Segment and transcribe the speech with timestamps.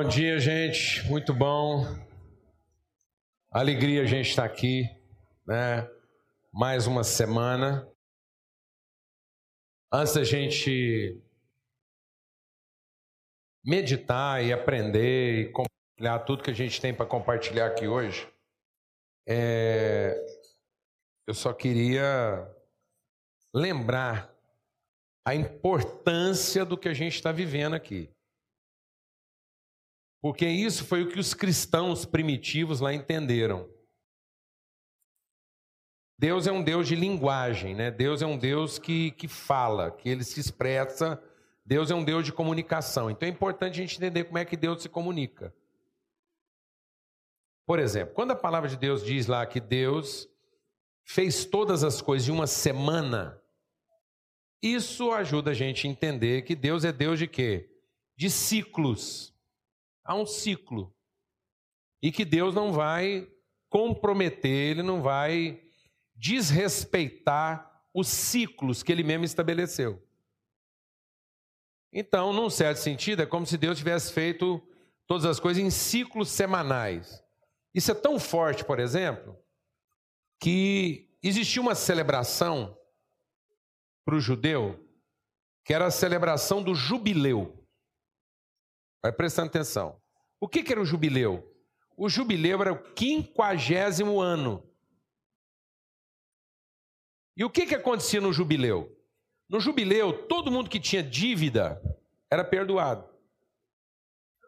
[0.00, 1.04] Bom dia, gente.
[1.08, 1.84] Muito bom.
[3.50, 4.88] Alegria a gente estar aqui,
[5.44, 5.90] né?
[6.52, 7.84] Mais uma semana.
[9.92, 11.20] Antes da gente
[13.64, 18.32] meditar e aprender e compartilhar tudo que a gente tem para compartilhar aqui hoje,
[19.26, 20.14] é...
[21.26, 22.48] eu só queria
[23.52, 24.32] lembrar
[25.26, 28.08] a importância do que a gente está vivendo aqui.
[30.28, 33.66] Porque isso foi o que os cristãos primitivos lá entenderam.
[36.18, 37.90] Deus é um Deus de linguagem, né?
[37.90, 41.18] Deus é um Deus que, que fala, que ele se expressa.
[41.64, 43.10] Deus é um Deus de comunicação.
[43.10, 45.50] Então é importante a gente entender como é que Deus se comunica.
[47.64, 50.28] Por exemplo, quando a palavra de Deus diz lá que Deus
[51.04, 53.40] fez todas as coisas em uma semana,
[54.62, 57.70] isso ajuda a gente a entender que Deus é Deus de quê?
[58.14, 59.37] De ciclos
[60.08, 60.92] há um ciclo.
[62.02, 63.30] E que Deus não vai
[63.68, 65.62] comprometer, ele não vai
[66.16, 70.02] desrespeitar os ciclos que ele mesmo estabeleceu.
[71.92, 74.62] Então, num certo sentido, é como se Deus tivesse feito
[75.06, 77.22] todas as coisas em ciclos semanais.
[77.74, 79.36] Isso é tão forte, por exemplo,
[80.40, 82.76] que existia uma celebração
[84.04, 84.82] para o judeu,
[85.64, 87.67] que era a celebração do jubileu.
[89.02, 90.00] Vai prestando atenção.
[90.40, 91.54] O que, que era o jubileu?
[91.96, 94.64] O jubileu era o quinquagésimo ano.
[97.36, 98.96] E o que, que acontecia no jubileu?
[99.48, 101.80] No jubileu, todo mundo que tinha dívida
[102.30, 103.08] era perdoado.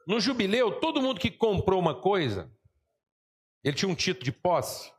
[0.07, 2.53] No jubileu, todo mundo que comprou uma coisa,
[3.63, 4.93] ele tinha um título de posse.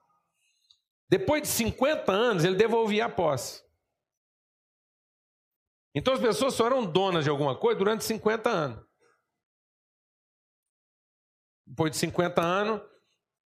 [1.10, 3.62] Depois de 50 anos, ele devolvia a posse.
[5.94, 8.91] Então as pessoas só eram donas de alguma coisa durante 50 anos
[11.72, 12.82] depois de 50 anos,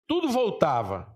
[0.08, 1.14] tudo voltava.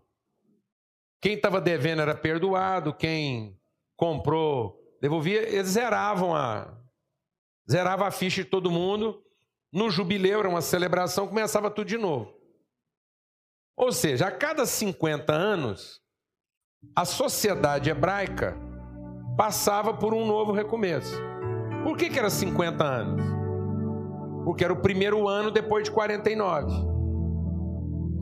[1.23, 3.59] Quem estava devendo era perdoado, quem
[3.97, 6.77] comprou devolvia, eles zeravam a
[7.69, 9.23] zerava a ficha de todo mundo.
[9.73, 12.35] No jubileu era uma celebração, começava tudo de novo.
[13.75, 16.03] Ou seja, a cada 50 anos,
[16.95, 18.55] a sociedade hebraica
[19.37, 21.17] passava por um novo recomeço.
[21.85, 23.23] Por que, que era 50 anos?
[24.45, 26.88] Porque era o primeiro ano depois de 49.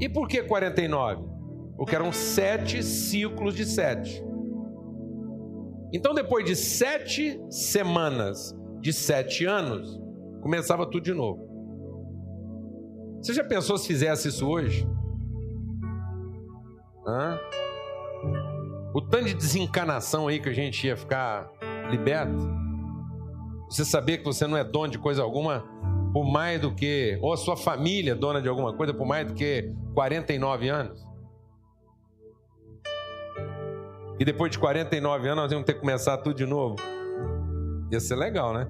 [0.01, 1.25] E por que 49?
[1.77, 4.25] Porque eram sete ciclos de sete.
[5.93, 10.01] Então, depois de sete semanas de sete anos,
[10.43, 11.47] começava tudo de novo.
[13.21, 14.87] Você já pensou se fizesse isso hoje?
[17.07, 17.39] Hã?
[18.95, 21.51] O tanto de desencanação aí que a gente ia ficar
[21.91, 22.37] liberto.
[23.69, 25.65] Você saber que você não é dono de coisa alguma,
[26.17, 29.35] por mais do que, ou a sua família dona de alguma coisa por mais do
[29.35, 31.07] que 49 anos.
[34.19, 36.77] E depois de 49 anos nós vamos ter que começar tudo de novo.
[37.93, 38.67] Ia ser legal, né?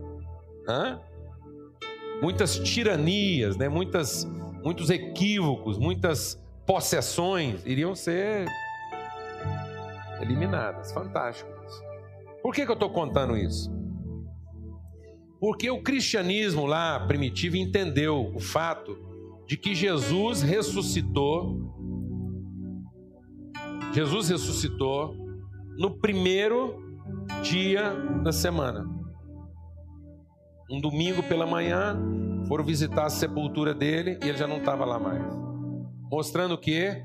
[0.68, 1.00] Hã?
[2.20, 3.68] Muitas tiranias, né?
[3.68, 4.24] Muitas,
[4.64, 8.48] muitos equívocos, muitas possessões iriam ser
[10.20, 10.90] eliminadas.
[10.90, 11.48] Fantástico.
[12.42, 13.75] Por que, que eu estou contando isso?
[15.40, 18.98] Porque o cristianismo lá primitivo entendeu o fato
[19.46, 21.60] de que Jesus ressuscitou.
[23.92, 25.14] Jesus ressuscitou
[25.78, 26.82] no primeiro
[27.42, 27.92] dia
[28.22, 28.86] da semana.
[30.70, 31.96] Um domingo pela manhã,
[32.48, 35.22] foram visitar a sepultura dele e ele já não estava lá mais.
[36.10, 37.04] Mostrando que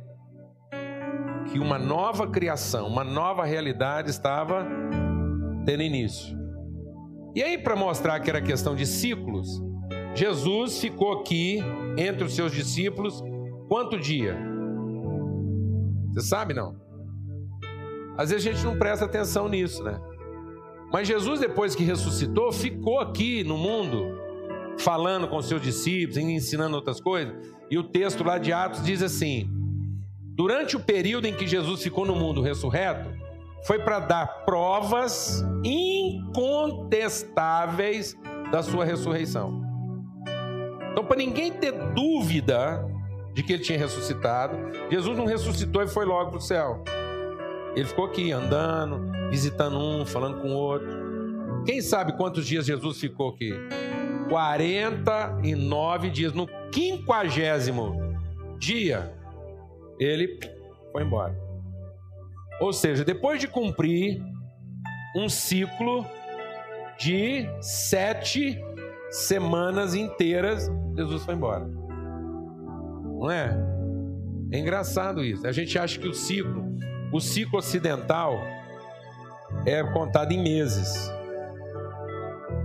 [1.52, 4.66] que uma nova criação, uma nova realidade estava
[5.66, 6.41] tendo início.
[7.34, 9.62] E aí, para mostrar que era questão de ciclos,
[10.14, 11.60] Jesus ficou aqui
[11.98, 13.24] entre os seus discípulos
[13.69, 14.38] quanto dia?
[16.10, 16.75] Você sabe não?
[18.18, 20.00] Às vezes a gente não presta atenção nisso, né?
[20.92, 24.19] Mas Jesus, depois que ressuscitou, ficou aqui no mundo,
[24.78, 27.33] falando com seus discípulos, ensinando outras coisas.
[27.69, 29.50] E o texto lá de Atos diz assim:
[30.36, 33.10] durante o período em que Jesus ficou no mundo ressurreto,
[33.66, 38.18] foi para dar provas incontestáveis
[38.52, 39.62] da sua ressurreição.
[40.92, 42.84] Então, para ninguém ter dúvida
[43.34, 44.58] de que ele tinha ressuscitado,
[44.90, 46.84] Jesus não ressuscitou e foi logo para o céu.
[47.75, 50.90] Ele ficou aqui andando, visitando um, falando com o outro.
[51.66, 53.54] Quem sabe quantos dias Jesus ficou aqui?
[54.28, 56.34] 49 dias.
[56.34, 57.96] No quinquagésimo
[58.57, 59.14] dia,
[60.00, 60.40] ele
[60.92, 61.41] foi embora.
[62.62, 64.22] Ou seja, depois de cumprir
[65.16, 66.06] um ciclo
[67.00, 68.63] de sete
[69.10, 71.66] semanas inteiras, Jesus foi embora.
[71.66, 73.58] Não é?
[74.52, 75.48] É engraçado isso.
[75.48, 76.78] A gente acha que o ciclo,
[77.12, 78.40] o ciclo ocidental
[79.66, 81.12] é contado em meses.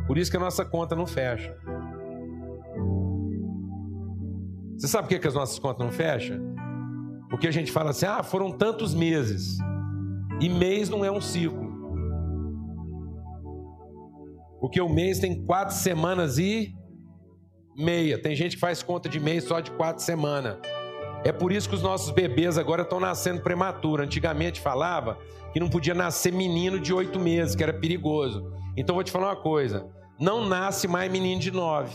[0.06, 1.56] Por isso que a nossa conta não fecha.
[4.76, 6.38] Você sabe por que, que as nossas contas não fecham?
[7.30, 9.56] Porque a gente fala assim: ah, foram tantos meses.
[10.40, 11.66] E mês não é um ciclo.
[14.60, 16.74] Porque o mês tem quatro semanas e
[17.76, 18.20] meia.
[18.20, 20.58] Tem gente que faz conta de mês só de quatro semanas.
[21.24, 24.02] É por isso que os nossos bebês agora estão nascendo prematuro.
[24.02, 25.18] Antigamente falava
[25.52, 28.52] que não podia nascer menino de oito meses, que era perigoso.
[28.76, 31.94] Então vou te falar uma coisa: não nasce mais menino de nove.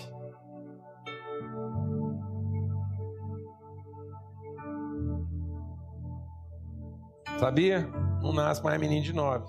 [7.39, 7.89] Sabia?
[8.21, 9.45] Não nasce mais menino de nove.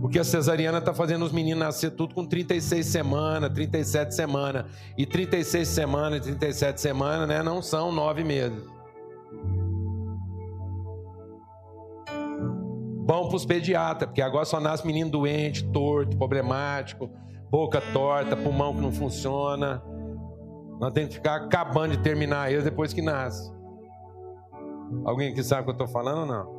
[0.00, 4.64] Porque a cesariana está fazendo os meninos nascer tudo com 36 semanas, 37 semanas.
[4.96, 8.62] E 36 semanas e 37 semanas né, não são nove meses.
[13.04, 17.10] Bom para os pediatras, porque agora só nasce menino doente, torto, problemático,
[17.50, 19.82] boca torta, pulmão que não funciona.
[20.78, 23.50] Nós temos que ficar acabando de terminar eles depois que nasce.
[25.04, 26.57] Alguém que sabe o que eu estou falando ou não?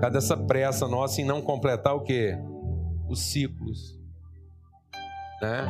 [0.00, 2.36] Cadê essa pressa nossa em não completar o que?
[3.08, 3.98] Os ciclos.
[5.42, 5.64] Né?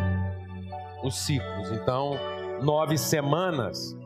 [1.02, 1.72] Os ciclos.
[1.72, 2.12] Então,
[2.62, 3.96] nove semanas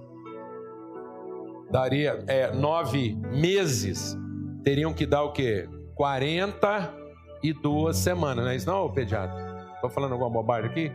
[1.71, 4.17] daria é, nove meses
[4.63, 5.69] teriam que dar o quê?
[5.95, 9.73] 42 semanas, não é isso não, pediatra?
[9.75, 10.93] Estou falando alguma bobagem aqui?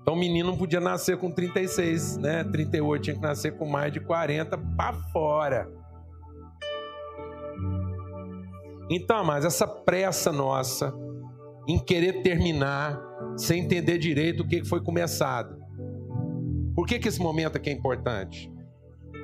[0.00, 2.44] Então o menino não podia nascer com 36, né?
[2.44, 5.68] 38, tinha que nascer com mais de 40 para fora.
[8.90, 10.94] Então, mas essa pressa nossa
[11.66, 13.00] em querer terminar
[13.36, 15.58] sem entender direito o que foi começado.
[16.74, 18.52] Por que, que esse momento aqui é importante?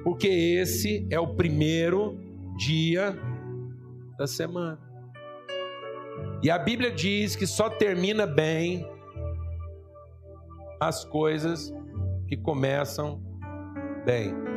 [0.02, 2.18] Porque esse é o primeiro
[2.56, 3.16] dia
[4.18, 4.78] da semana.
[6.42, 8.86] E a Bíblia diz que só termina bem
[10.80, 11.72] as coisas
[12.26, 13.22] que começam
[14.06, 14.49] bem.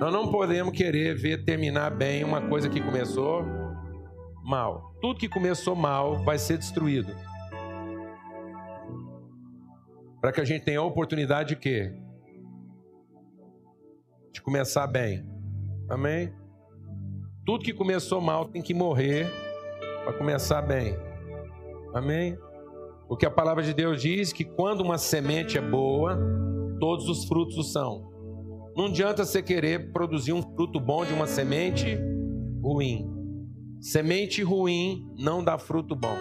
[0.00, 3.44] Nós não podemos querer ver terminar bem uma coisa que começou
[4.42, 4.92] mal.
[5.00, 7.14] Tudo que começou mal vai ser destruído.
[10.20, 11.92] Para que a gente tenha a oportunidade de quê?
[14.32, 15.24] De começar bem.
[15.88, 16.34] Amém?
[17.46, 19.30] Tudo que começou mal tem que morrer
[20.02, 20.96] para começar bem.
[21.94, 22.36] Amém?
[23.06, 26.18] Porque a palavra de Deus diz que quando uma semente é boa,
[26.80, 28.13] todos os frutos são.
[28.76, 31.96] Não adianta você querer produzir um fruto bom de uma semente
[32.60, 33.08] ruim.
[33.80, 36.16] Semente ruim não dá fruto bom.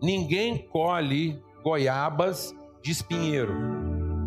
[0.00, 3.52] Ninguém colhe goiabas de espinheiro.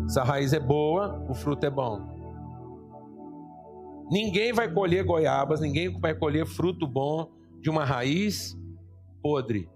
[0.06, 2.00] Se a raiz é boa, o fruto é bom.
[4.10, 7.30] Ninguém vai colher goiabas, ninguém vai colher fruto bom
[7.60, 8.56] de uma raiz
[9.20, 9.68] podre.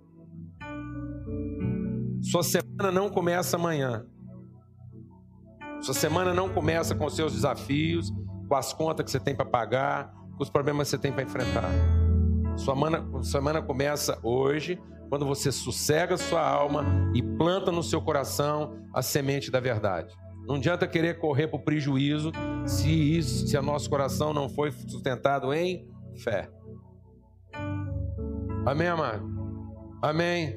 [2.23, 4.07] Sua semana não começa amanhã.
[5.83, 8.13] Sua semana não começa com os seus desafios,
[8.49, 11.25] com as contas que você tem para pagar, com os problemas que você tem para
[11.25, 11.69] enfrentar.
[12.57, 18.79] Sua semana, semana começa hoje, quando você sossega sua alma e planta no seu coração
[18.95, 20.15] a semente da verdade.
[20.47, 22.31] Não adianta querer correr para o prejuízo
[22.65, 25.89] se isso, se o nosso coração não foi sustentado em
[26.23, 26.49] fé.
[28.65, 29.29] Amém, amado?
[30.01, 30.57] Amém?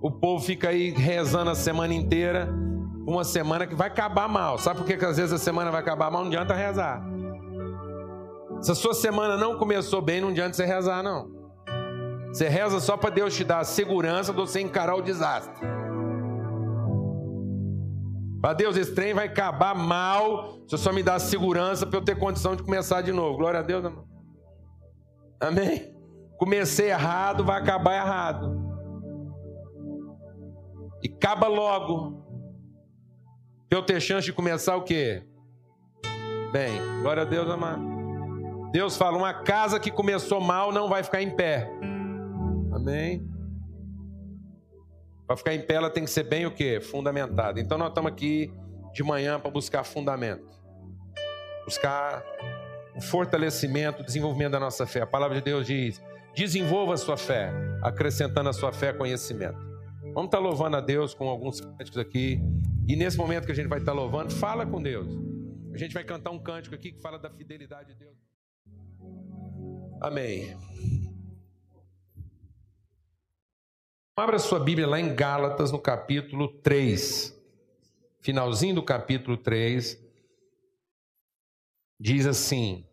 [0.00, 2.48] O povo fica aí rezando a semana inteira
[3.06, 4.58] uma semana que vai acabar mal.
[4.58, 6.22] Sabe por que, que às vezes a semana vai acabar mal?
[6.22, 7.02] Não adianta rezar.
[8.60, 11.30] Se a sua semana não começou bem, não adianta você rezar, não.
[12.28, 15.54] Você reza só para Deus te dar a segurança de você encarar o desastre.
[18.40, 22.04] Para Deus, esse trem vai acabar mal se só me dá a segurança para eu
[22.04, 23.36] ter condição de começar de novo.
[23.36, 24.04] Glória a Deus, amém.
[25.40, 25.96] Amém?
[26.38, 28.70] Comecei errado, vai acabar errado.
[31.02, 32.19] E acaba logo.
[33.70, 35.22] Para eu ter chance de começar o quê?
[36.50, 36.72] Bem,
[37.02, 37.80] glória a Deus, amado.
[38.72, 41.70] Deus fala: uma casa que começou mal não vai ficar em pé.
[42.72, 43.24] Amém?
[45.24, 46.80] Para ficar em pé, ela tem que ser bem o quê?
[46.80, 47.60] Fundamentada.
[47.60, 48.52] Então nós estamos aqui
[48.92, 50.50] de manhã para buscar fundamento.
[51.64, 52.24] Buscar
[52.96, 55.02] o fortalecimento, o desenvolvimento da nossa fé.
[55.02, 56.02] A palavra de Deus diz:
[56.34, 57.52] desenvolva a sua fé,
[57.84, 59.60] acrescentando a sua fé conhecimento.
[60.12, 62.42] Vamos estar louvando a Deus com alguns cânticos aqui.
[62.88, 65.08] E nesse momento que a gente vai estar louvando, fala com Deus.
[65.72, 68.16] A gente vai cantar um cântico aqui que fala da fidelidade de Deus.
[70.00, 70.56] Amém.
[74.16, 77.38] Abra sua Bíblia lá em Gálatas, no capítulo 3.
[78.20, 79.98] Finalzinho do capítulo 3.
[81.98, 82.86] Diz assim,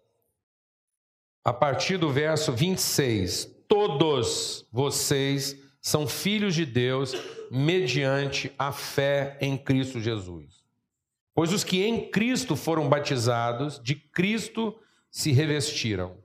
[1.43, 7.13] a partir do verso 26: Todos vocês são filhos de Deus
[7.51, 10.63] mediante a fé em Cristo Jesus.
[11.33, 14.75] Pois os que em Cristo foram batizados, de Cristo
[15.11, 16.17] se revestiram.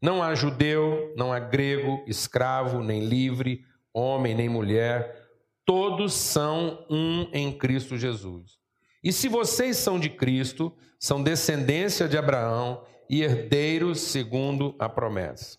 [0.00, 5.28] Não há judeu, não há grego, escravo, nem livre, homem, nem mulher,
[5.64, 8.58] todos são um em Cristo Jesus.
[9.02, 15.58] E se vocês são de Cristo, são descendência de Abraão e herdeiros segundo a promessa.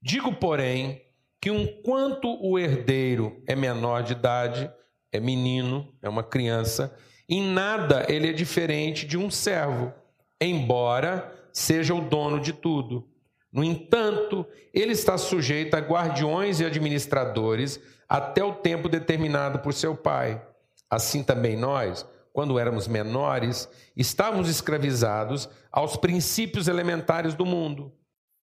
[0.00, 1.02] Digo, porém,
[1.40, 4.70] que enquanto o herdeiro é menor de idade,
[5.10, 6.94] é menino, é uma criança,
[7.28, 9.92] em nada ele é diferente de um servo,
[10.40, 13.08] embora seja o dono de tudo.
[13.52, 19.96] No entanto, ele está sujeito a guardiões e administradores até o tempo determinado por seu
[19.96, 20.40] pai.
[20.88, 27.92] Assim também nós, quando éramos menores, estávamos escravizados aos princípios elementares do mundo.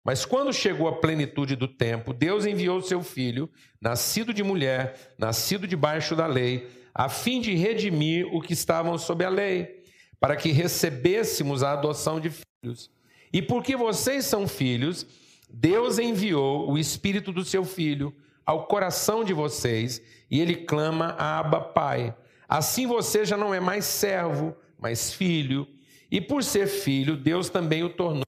[0.04, 3.48] Mas quando chegou a plenitude do tempo, Deus enviou seu filho,
[3.80, 9.24] nascido de mulher, nascido debaixo da lei, a fim de redimir o que estavam sob
[9.24, 9.82] a lei,
[10.18, 12.90] para que recebêssemos a adoção de filhos.
[13.32, 15.06] E porque vocês são filhos,
[15.48, 21.38] Deus enviou o Espírito do seu Filho ao coração de vocês e ele clama a
[21.38, 22.14] Abba Pai.
[22.48, 25.66] Assim você já não é mais servo, mas filho.
[26.10, 28.24] E por ser filho, Deus também o tornou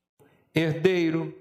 [0.55, 1.35] herdeiro.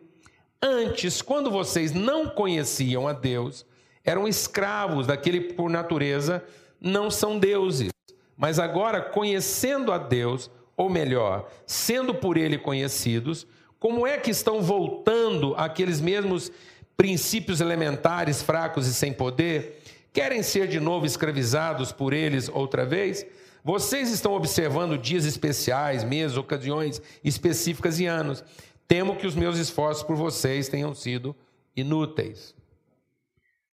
[0.66, 3.66] Antes, quando vocês não conheciam a Deus,
[4.02, 6.42] eram escravos daquele que por natureza
[6.80, 7.92] não são deuses.
[8.38, 13.46] Mas agora, conhecendo a Deus, ou melhor, sendo por ele conhecidos,
[13.78, 16.50] como é que estão voltando aqueles mesmos
[16.96, 19.82] princípios elementares fracos e sem poder?
[20.14, 23.26] Querem ser de novo escravizados por eles outra vez?
[23.66, 28.44] Vocês estão observando dias especiais, meses, ocasiões específicas e anos.
[28.88, 31.36] Temo que os meus esforços por vocês tenham sido
[31.76, 32.56] inúteis.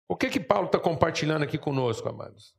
[0.08, 2.54] O que que Paulo está compartilhando aqui conosco, amados?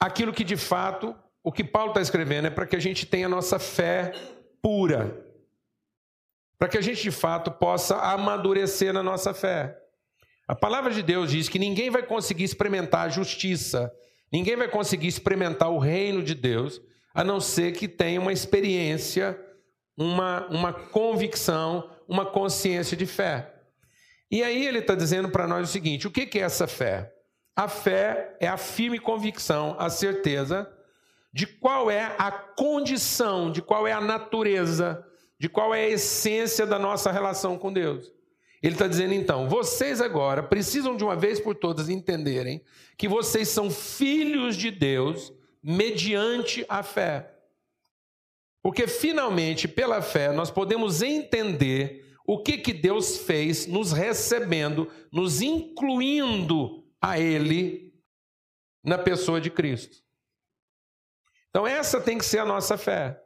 [0.00, 3.26] Aquilo que de fato, o que Paulo está escrevendo é para que a gente tenha
[3.26, 4.12] a nossa fé
[4.62, 5.24] pura,
[6.58, 9.78] para que a gente de fato possa amadurecer na nossa fé.
[10.48, 13.92] A palavra de Deus diz que ninguém vai conseguir experimentar a justiça,
[14.32, 16.80] ninguém vai conseguir experimentar o reino de Deus,
[17.12, 19.38] a não ser que tenha uma experiência,
[19.96, 23.54] uma, uma convicção, uma consciência de fé.
[24.30, 27.12] E aí ele está dizendo para nós o seguinte: o que é essa fé?
[27.54, 30.70] A fé é a firme convicção, a certeza
[31.32, 35.04] de qual é a condição, de qual é a natureza,
[35.38, 38.10] de qual é a essência da nossa relação com Deus.
[38.62, 42.62] Ele está dizendo então: vocês agora precisam de uma vez por todas entenderem
[42.96, 47.35] que vocês são filhos de Deus mediante a fé.
[48.66, 55.40] Porque finalmente, pela fé, nós podemos entender o que, que Deus fez nos recebendo, nos
[55.40, 57.94] incluindo a Ele
[58.82, 59.98] na pessoa de Cristo.
[61.48, 63.22] Então, essa tem que ser a nossa fé.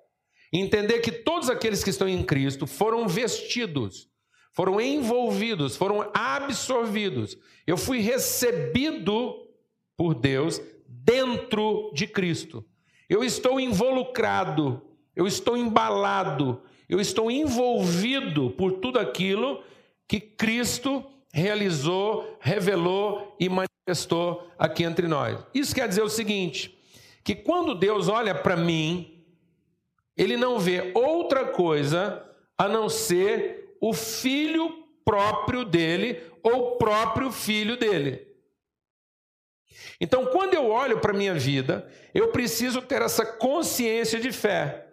[0.52, 4.10] Entender que todos aqueles que estão em Cristo foram vestidos,
[4.52, 7.34] foram envolvidos, foram absorvidos.
[7.66, 9.48] Eu fui recebido
[9.96, 12.62] por Deus dentro de Cristo.
[13.08, 19.62] Eu estou involucrado, eu estou embalado, eu estou envolvido por tudo aquilo
[20.08, 25.38] que Cristo realizou, revelou e manifestou aqui entre nós.
[25.54, 26.76] Isso quer dizer o seguinte:
[27.22, 29.24] que quando Deus olha para mim,
[30.16, 32.24] ele não vê outra coisa
[32.56, 38.26] a não ser o filho próprio dele ou o próprio filho dele.
[40.00, 44.89] Então, quando eu olho para a minha vida, eu preciso ter essa consciência de fé.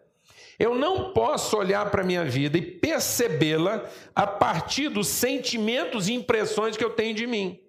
[0.60, 3.86] Eu não posso olhar para a minha vida e percebê-la
[4.16, 7.60] a partir dos sentimentos e impressões que eu tenho de mim.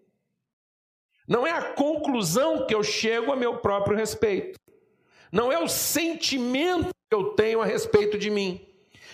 [1.27, 4.59] Não é a conclusão que eu chego a meu próprio respeito.
[5.31, 8.67] Não é o sentimento que eu tenho a respeito de mim.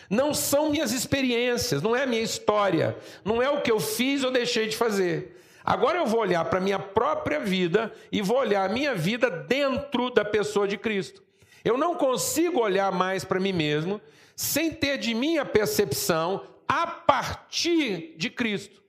[0.09, 4.23] Não são minhas experiências, não é a minha história, não é o que eu fiz
[4.23, 5.41] ou deixei de fazer.
[5.65, 9.31] Agora eu vou olhar para a minha própria vida e vou olhar a minha vida
[9.31, 11.25] dentro da pessoa de Cristo.
[11.65, 14.01] Eu não consigo olhar mais para mim mesmo
[14.37, 18.83] sem ter de mim a percepção a partir de Cristo.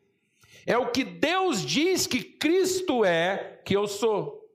[0.66, 4.50] É o que Deus diz que Cristo é que eu sou.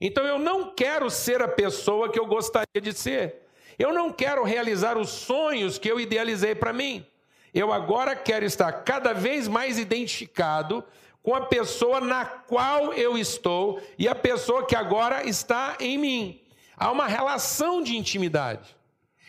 [0.00, 3.42] Então eu não quero ser a pessoa que eu gostaria de ser.
[3.78, 7.04] Eu não quero realizar os sonhos que eu idealizei para mim.
[7.52, 10.84] eu agora quero estar cada vez mais identificado
[11.22, 16.43] com a pessoa na qual eu estou e a pessoa que agora está em mim.
[16.76, 18.76] Há uma relação de intimidade.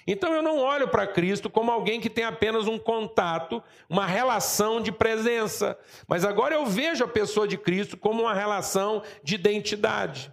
[0.07, 4.79] Então eu não olho para Cristo como alguém que tem apenas um contato, uma relação
[4.79, 10.31] de presença, mas agora eu vejo a pessoa de Cristo como uma relação de identidade.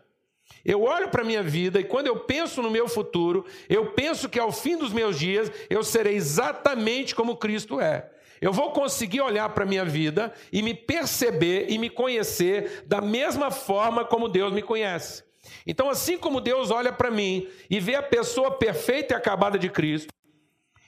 [0.65, 4.29] Eu olho para a minha vida e quando eu penso no meu futuro, eu penso
[4.29, 8.11] que ao fim dos meus dias eu serei exatamente como Cristo é.
[8.41, 13.01] Eu vou conseguir olhar para a minha vida e me perceber e me conhecer da
[13.01, 15.25] mesma forma como Deus me conhece.
[15.67, 19.69] Então, assim como Deus olha para mim e vê a pessoa perfeita e acabada de
[19.69, 20.13] Cristo,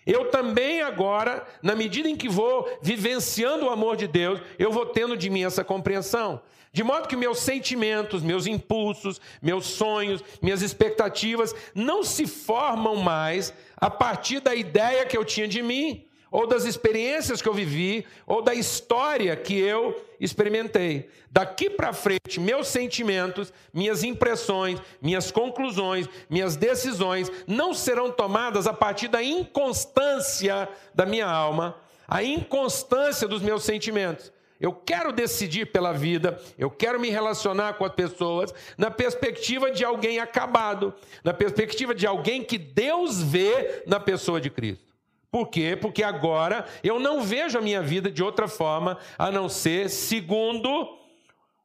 [0.07, 4.87] eu também agora, na medida em que vou vivenciando o amor de Deus, eu vou
[4.87, 6.43] tendo de mim essa compreensão.
[6.73, 13.55] De modo que meus sentimentos, meus impulsos, meus sonhos, minhas expectativas não se formam mais
[13.77, 16.05] a partir da ideia que eu tinha de mim,
[16.35, 21.09] ou das experiências que eu vivi, ou da história que eu experimentei.
[21.31, 28.73] Daqui para frente, meus sentimentos, minhas impressões, minhas conclusões, minhas decisões não serão tomadas a
[28.73, 31.77] partir da inconstância da minha alma,
[32.09, 34.33] a inconstância dos meus sentimentos.
[34.61, 39.85] Eu quero decidir pela vida, eu quero me relacionar com as pessoas na perspectiva de
[39.85, 44.94] alguém acabado, na perspectiva de alguém que Deus vê na pessoa de Cristo.
[45.35, 45.75] Por quê?
[45.75, 50.97] Porque agora eu não vejo a minha vida de outra forma a não ser segundo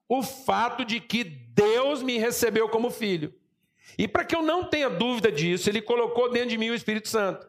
[0.07, 3.31] o fato de que Deus me recebeu como filho.
[3.95, 7.09] E para que eu não tenha dúvida disso, Ele colocou dentro de mim o Espírito
[7.09, 7.47] Santo.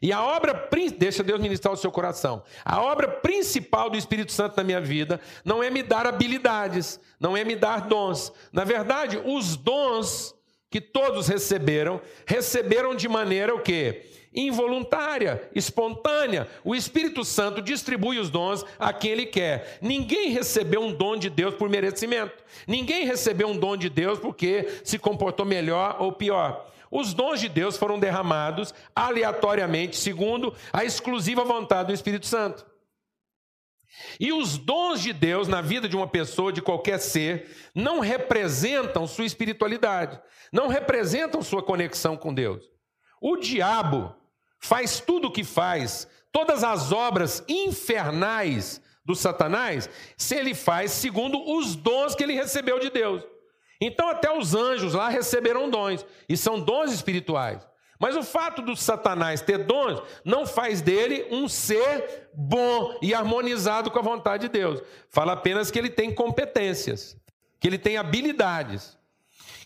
[0.00, 2.42] E a obra, deixa Deus ministrar o seu coração.
[2.64, 7.36] A obra principal do Espírito Santo na minha vida não é me dar habilidades, não
[7.36, 8.32] é me dar dons.
[8.50, 10.34] Na verdade, os dons
[10.70, 14.09] que todos receberam, receberam de maneira o quê?
[14.32, 16.48] Involuntária, espontânea.
[16.64, 19.78] O Espírito Santo distribui os dons a quem ele quer.
[19.80, 22.42] Ninguém recebeu um dom de Deus por merecimento.
[22.66, 26.66] Ninguém recebeu um dom de Deus porque se comportou melhor ou pior.
[26.90, 32.66] Os dons de Deus foram derramados aleatoriamente, segundo a exclusiva vontade do Espírito Santo.
[34.18, 39.06] E os dons de Deus na vida de uma pessoa, de qualquer ser, não representam
[39.06, 40.20] sua espiritualidade,
[40.52, 42.64] não representam sua conexão com Deus.
[43.20, 44.14] O diabo
[44.60, 51.40] faz tudo o que faz, todas as obras infernais do Satanás, se ele faz segundo
[51.56, 53.24] os dons que ele recebeu de Deus.
[53.80, 57.66] Então, até os anjos lá receberam dons, e são dons espirituais.
[57.98, 63.90] Mas o fato do Satanás ter dons não faz dele um ser bom e harmonizado
[63.90, 64.82] com a vontade de Deus.
[65.10, 67.16] Fala apenas que ele tem competências,
[67.58, 68.98] que ele tem habilidades.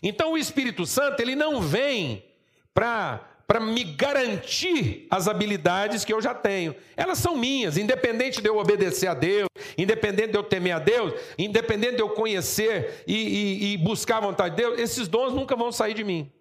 [0.03, 2.25] Então, o Espírito Santo, ele não vem
[2.73, 6.75] para para me garantir as habilidades que eu já tenho.
[6.97, 11.13] Elas são minhas, independente de eu obedecer a Deus, independente de eu temer a Deus,
[11.37, 15.55] independente de eu conhecer e, e, e buscar a vontade de Deus, esses dons nunca
[15.55, 16.31] vão sair de mim.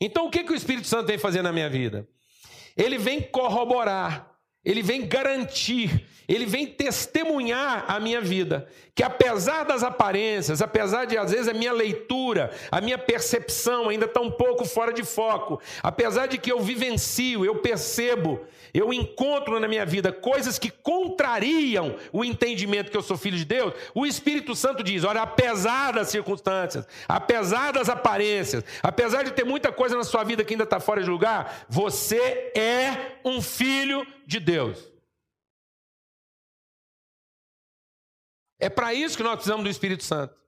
[0.00, 2.08] Então, o que, que o Espírito Santo vem fazer na minha vida?
[2.76, 4.31] Ele vem corroborar,
[4.64, 11.18] ele vem garantir, ele vem testemunhar a minha vida, que apesar das aparências, apesar de
[11.18, 15.60] às vezes a minha leitura, a minha percepção ainda está um pouco fora de foco,
[15.82, 18.40] apesar de que eu vivencio, eu percebo,
[18.72, 23.44] eu encontro na minha vida coisas que contrariam o entendimento que eu sou filho de
[23.44, 29.44] Deus, o Espírito Santo diz: olha, apesar das circunstâncias, apesar das aparências, apesar de ter
[29.44, 34.06] muita coisa na sua vida que ainda está fora de lugar, você é um filho
[34.26, 34.92] de Deus.
[38.58, 40.40] É para isso que nós precisamos do Espírito Santo.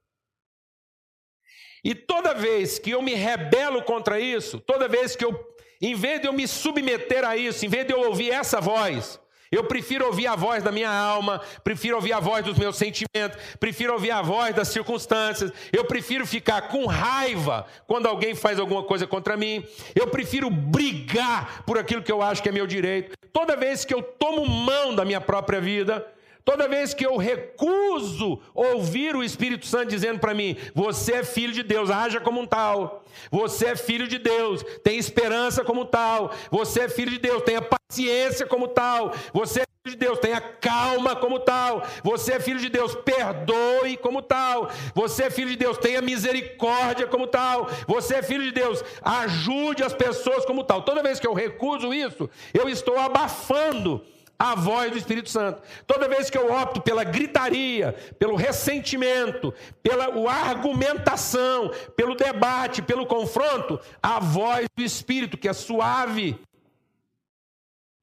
[1.82, 5.38] E toda vez que eu me rebelo contra isso, toda vez que eu,
[5.82, 9.20] em vez de eu me submeter a isso, em vez de eu ouvir essa voz,
[9.50, 13.38] eu prefiro ouvir a voz da minha alma, prefiro ouvir a voz dos meus sentimentos,
[13.59, 18.83] prefiro ouvir a voz das circunstâncias, eu prefiro ficar com raiva quando alguém faz alguma
[18.83, 23.16] coisa contra mim, eu prefiro brigar por aquilo que eu acho que é meu direito.
[23.33, 26.07] Toda vez que eu tomo mão da minha própria vida,
[26.44, 31.54] Toda vez que eu recuso ouvir o Espírito Santo dizendo para mim: você é filho
[31.54, 33.02] de Deus, haja como um tal.
[33.30, 36.35] Você é filho de Deus, tem esperança como tal.
[36.50, 39.14] Você é filho de Deus, tenha paciência como tal.
[39.33, 41.83] Você é filho de Deus, tenha calma como tal.
[42.02, 44.70] Você é filho de Deus, perdoe como tal.
[44.94, 47.70] Você é filho de Deus, tenha misericórdia como tal.
[47.87, 50.83] Você é filho de Deus, ajude as pessoas como tal.
[50.83, 54.04] Toda vez que eu recuso isso, eu estou abafando
[54.38, 55.62] a voz do Espírito Santo.
[55.86, 63.80] Toda vez que eu opto pela gritaria, pelo ressentimento, pela argumentação, pelo debate, pelo confronto,
[64.02, 66.38] a voz do Espírito, que é suave,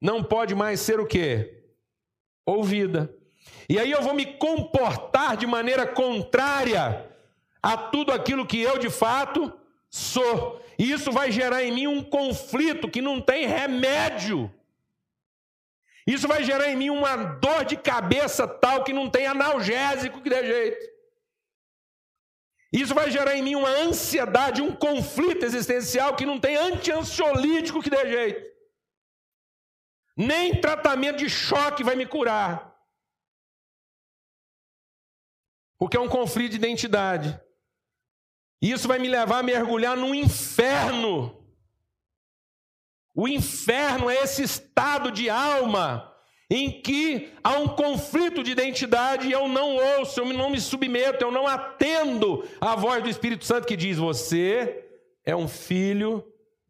[0.00, 1.62] não pode mais ser o quê?
[2.44, 3.14] Ouvida.
[3.68, 7.08] E aí eu vou me comportar de maneira contrária
[7.62, 9.52] a tudo aquilo que eu de fato
[9.88, 10.60] sou.
[10.78, 14.52] E isso vai gerar em mim um conflito que não tem remédio.
[16.06, 20.30] Isso vai gerar em mim uma dor de cabeça tal que não tem analgésico que
[20.30, 20.92] dê jeito.
[22.72, 27.90] Isso vai gerar em mim uma ansiedade, um conflito existencial que não tem anti-ansiolítico que
[27.90, 28.50] dê jeito.
[30.16, 32.72] Nem tratamento de choque vai me curar.
[35.78, 37.38] Porque é um conflito de identidade.
[38.60, 41.41] Isso vai me levar a mergulhar no inferno.
[43.14, 46.10] O inferno é esse estado de alma
[46.50, 51.24] em que há um conflito de identidade e eu não ouço, eu não me submeto,
[51.24, 54.86] eu não atendo à voz do Espírito Santo que diz: Você
[55.24, 56.24] é um filho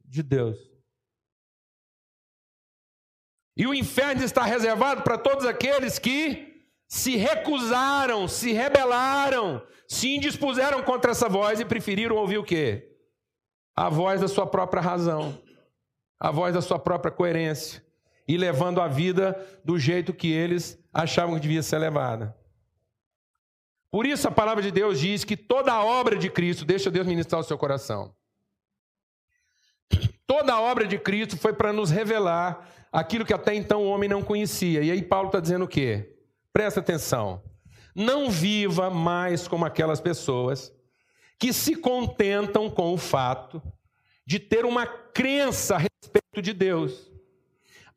[0.04, 0.56] de Deus.
[3.56, 6.52] E o inferno está reservado para todos aqueles que
[6.88, 12.96] se recusaram, se rebelaram, se indispuseram contra essa voz e preferiram ouvir o quê?
[13.76, 15.42] A voz da sua própria razão,
[16.22, 17.84] a voz da sua própria coerência
[18.28, 22.32] e levando a vida do jeito que eles achavam que devia ser levada.
[23.90, 27.08] Por isso a palavra de Deus diz que toda a obra de Cristo, deixa Deus
[27.08, 28.14] ministrar o seu coração.
[30.24, 34.08] Toda a obra de Cristo foi para nos revelar aquilo que até então o homem
[34.08, 34.80] não conhecia.
[34.80, 36.16] E aí Paulo está dizendo o quê?
[36.52, 37.42] Presta atenção.
[37.96, 40.72] Não viva mais como aquelas pessoas
[41.36, 43.60] que se contentam com o fato
[44.24, 45.76] de ter uma crença
[46.40, 47.12] de Deus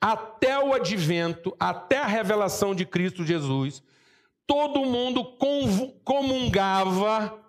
[0.05, 3.81] até o advento, até a revelação de Cristo Jesus,
[4.45, 5.23] todo mundo
[6.03, 7.43] comungava,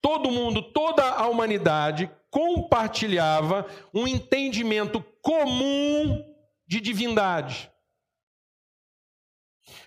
[0.00, 6.24] todo mundo, toda a humanidade compartilhava um entendimento comum
[6.66, 7.70] de divindade.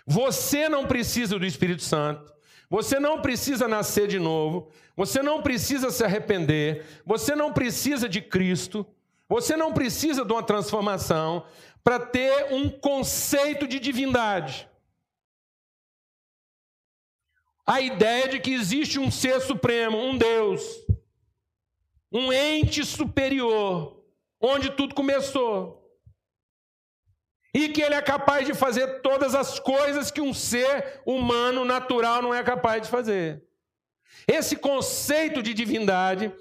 [0.06, 2.32] Você não precisa do Espírito Santo,
[2.70, 8.20] você não precisa nascer de novo, você não precisa se arrepender, você não precisa de
[8.20, 8.86] Cristo.
[9.28, 11.46] Você não precisa de uma transformação
[11.82, 14.68] para ter um conceito de divindade.
[17.66, 20.62] A ideia de que existe um ser supremo, um Deus,
[22.12, 24.04] um ente superior,
[24.40, 25.82] onde tudo começou.
[27.52, 32.22] E que ele é capaz de fazer todas as coisas que um ser humano natural
[32.22, 33.42] não é capaz de fazer.
[34.28, 36.32] Esse conceito de divindade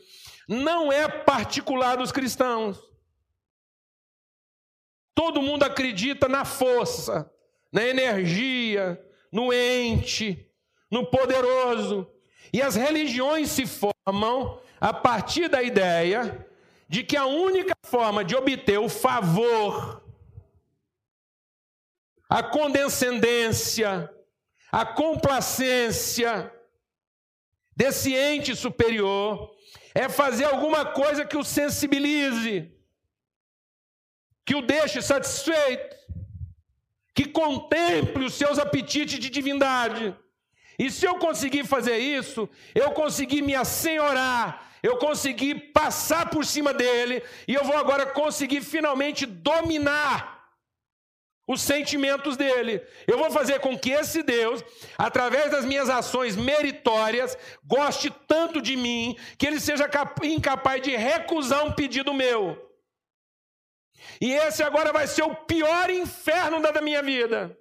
[0.47, 2.81] não é particular dos cristãos.
[5.13, 7.31] Todo mundo acredita na força,
[7.71, 10.51] na energia, no ente,
[10.91, 12.11] no poderoso.
[12.51, 16.45] E as religiões se formam a partir da ideia
[16.87, 20.03] de que a única forma de obter o favor,
[22.29, 24.13] a condescendência,
[24.71, 26.53] a complacência
[27.75, 29.54] desse ente superior
[29.95, 32.69] é fazer alguma coisa que o sensibilize,
[34.45, 35.95] que o deixe satisfeito,
[37.15, 40.13] que contemple os seus apetites de divindade.
[40.77, 46.73] E se eu conseguir fazer isso, eu conseguir me assenhorar, eu conseguir passar por cima
[46.73, 50.34] dele, e eu vou agora conseguir finalmente dominar
[51.47, 52.81] os sentimentos dele.
[53.07, 54.63] Eu vou fazer com que esse Deus,
[54.97, 59.89] através das minhas ações meritórias, goste tanto de mim que ele seja
[60.23, 62.61] incapaz de recusar um pedido meu.
[64.19, 67.57] E esse agora vai ser o pior inferno da minha vida.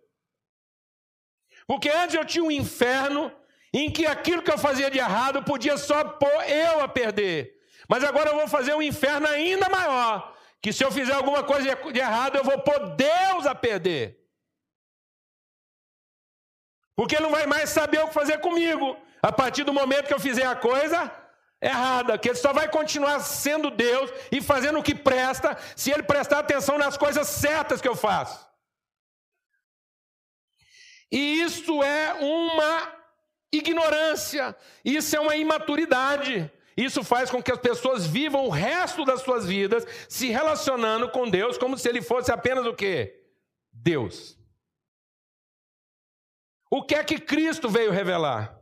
[1.66, 3.33] Porque antes eu tinha um inferno
[3.73, 7.55] em que aquilo que eu fazia de errado podia só pôr eu a perder.
[7.88, 10.34] Mas agora eu vou fazer um inferno ainda maior
[10.64, 14.18] que se eu fizer alguma coisa de errado, eu vou pôr Deus a perder.
[16.96, 20.14] Porque ele não vai mais saber o que fazer comigo, a partir do momento que
[20.14, 21.12] eu fizer a coisa
[21.61, 26.03] errada, que ele só vai continuar sendo Deus e fazendo o que presta, se ele
[26.03, 28.48] prestar atenção nas coisas certas que eu faço.
[31.12, 32.90] E isso é uma
[33.53, 36.50] ignorância, isso é uma imaturidade.
[36.76, 41.28] Isso faz com que as pessoas vivam o resto das suas vidas se relacionando com
[41.28, 43.22] Deus como se ele fosse apenas o quê?
[43.72, 44.38] Deus.
[46.70, 48.60] O que é que Cristo veio revelar?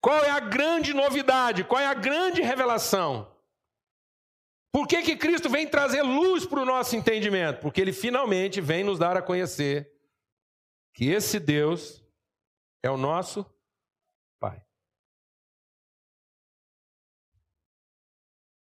[0.00, 1.62] Qual é a grande novidade?
[1.62, 3.30] Qual é a grande revelação?
[4.72, 7.60] Por que, que Cristo vem trazer luz para o nosso entendimento?
[7.60, 9.92] Porque ele finalmente vem nos dar a conhecer
[10.94, 12.02] que esse Deus
[12.82, 13.44] é o nosso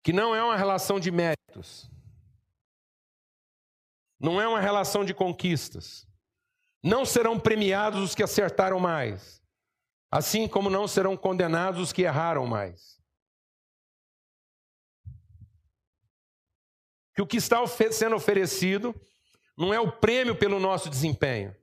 [0.03, 1.89] que não é uma relação de méritos,
[4.19, 6.07] Não é uma relação de conquistas.
[6.81, 9.41] Não serão premiados os que acertaram mais,
[10.09, 13.01] assim como não serão condenados os que erraram mais.
[17.13, 18.95] Que o que está sendo oferecido
[19.57, 21.55] não é o prêmio pelo nosso desempenho.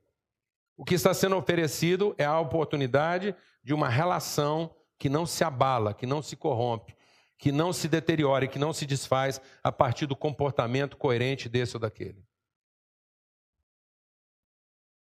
[0.77, 5.93] O que está sendo oferecido é a oportunidade de uma relação que não se abala,
[5.93, 6.95] que não se corrompe,
[7.41, 11.79] que não se deteriora, que não se desfaz a partir do comportamento coerente desse ou
[11.79, 12.23] daquele.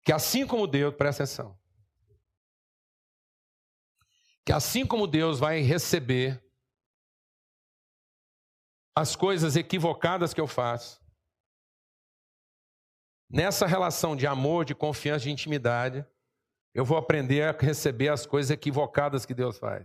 [0.04, 1.58] Que assim como Deus, presta atenção,
[4.46, 6.40] que assim como Deus vai receber
[8.94, 11.02] as coisas equivocadas que eu faço,
[13.28, 16.06] nessa relação de amor, de confiança, de intimidade,
[16.72, 19.84] eu vou aprender a receber as coisas equivocadas que Deus faz.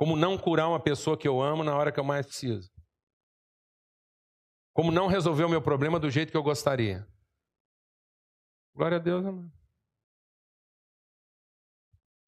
[0.00, 2.72] Como não curar uma pessoa que eu amo na hora que eu mais preciso.
[4.72, 7.06] Como não resolver o meu problema do jeito que eu gostaria.
[8.74, 9.52] Glória a Deus, amém.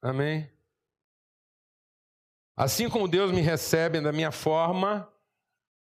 [0.03, 0.53] Amém.
[2.55, 5.11] Assim como Deus me recebe da minha forma,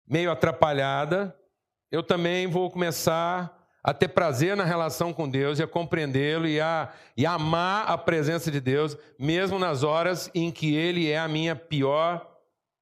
[0.06, 1.38] meio atrapalhada,
[1.90, 6.60] eu também vou começar a ter prazer na relação com Deus e a compreendê-lo e
[6.60, 11.26] a, e amar a presença de Deus, mesmo nas horas em que Ele é a
[11.26, 12.30] minha pior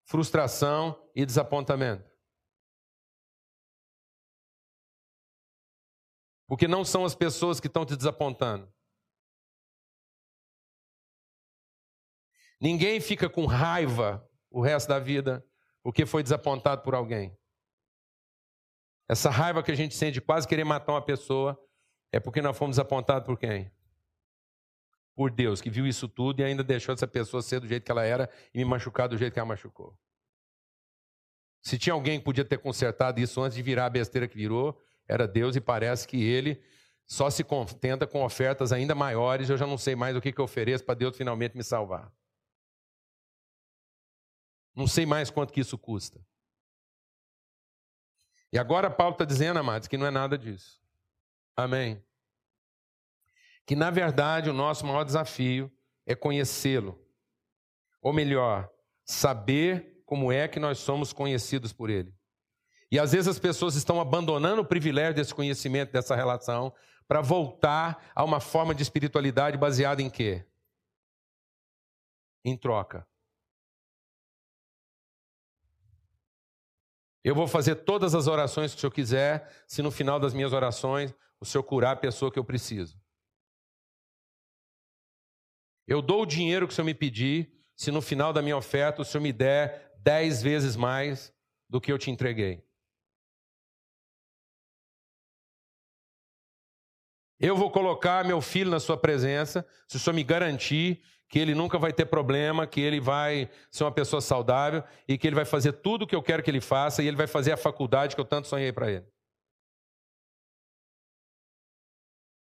[0.05, 2.11] frustração e desapontamento.
[6.47, 8.71] Porque não são as pessoas que estão te desapontando.
[12.61, 15.47] Ninguém fica com raiva o resto da vida
[15.83, 17.40] porque foi desapontado por alguém.
[19.11, 21.61] Essa raiva que a gente sente de quase querer matar uma pessoa
[22.13, 23.69] é porque nós fomos desapontados por quem?
[25.17, 27.91] Por Deus, que viu isso tudo e ainda deixou essa pessoa ser do jeito que
[27.91, 29.99] ela era e me machucar do jeito que ela machucou.
[31.61, 34.81] Se tinha alguém que podia ter consertado isso antes de virar a besteira que virou,
[35.09, 36.63] era Deus e parece que ele
[37.05, 39.51] só se contenta com ofertas ainda maiores.
[39.51, 42.15] Eu já não sei mais o que, que eu ofereço para Deus finalmente me salvar.
[44.73, 46.25] Não sei mais quanto que isso custa.
[48.53, 50.81] E agora Paulo está dizendo, amados, que não é nada disso.
[51.57, 52.03] Amém.
[53.67, 55.71] Que na verdade o nosso maior desafio
[56.05, 57.01] é conhecê-lo.
[58.03, 58.69] Ou melhor,
[59.05, 62.13] saber como é que nós somos conhecidos por ele.
[62.91, 66.75] E às vezes as pessoas estão abandonando o privilégio desse conhecimento, dessa relação,
[67.07, 70.45] para voltar a uma forma de espiritualidade baseada em quê?
[72.45, 73.07] Em troca.
[77.23, 80.53] Eu vou fazer todas as orações que o Senhor quiser, se no final das minhas
[80.53, 82.99] orações o Senhor curar a pessoa que eu preciso.
[85.87, 89.03] Eu dou o dinheiro que o Senhor me pedir, se no final da minha oferta
[89.03, 91.35] o Senhor me der dez vezes mais
[91.69, 92.65] do que eu te entreguei.
[97.39, 101.55] Eu vou colocar meu filho na sua presença, se o senhor me garantir que ele
[101.55, 105.45] nunca vai ter problema, que ele vai ser uma pessoa saudável e que ele vai
[105.45, 108.17] fazer tudo o que eu quero que ele faça e ele vai fazer a faculdade
[108.17, 109.07] que eu tanto sonhei para ele.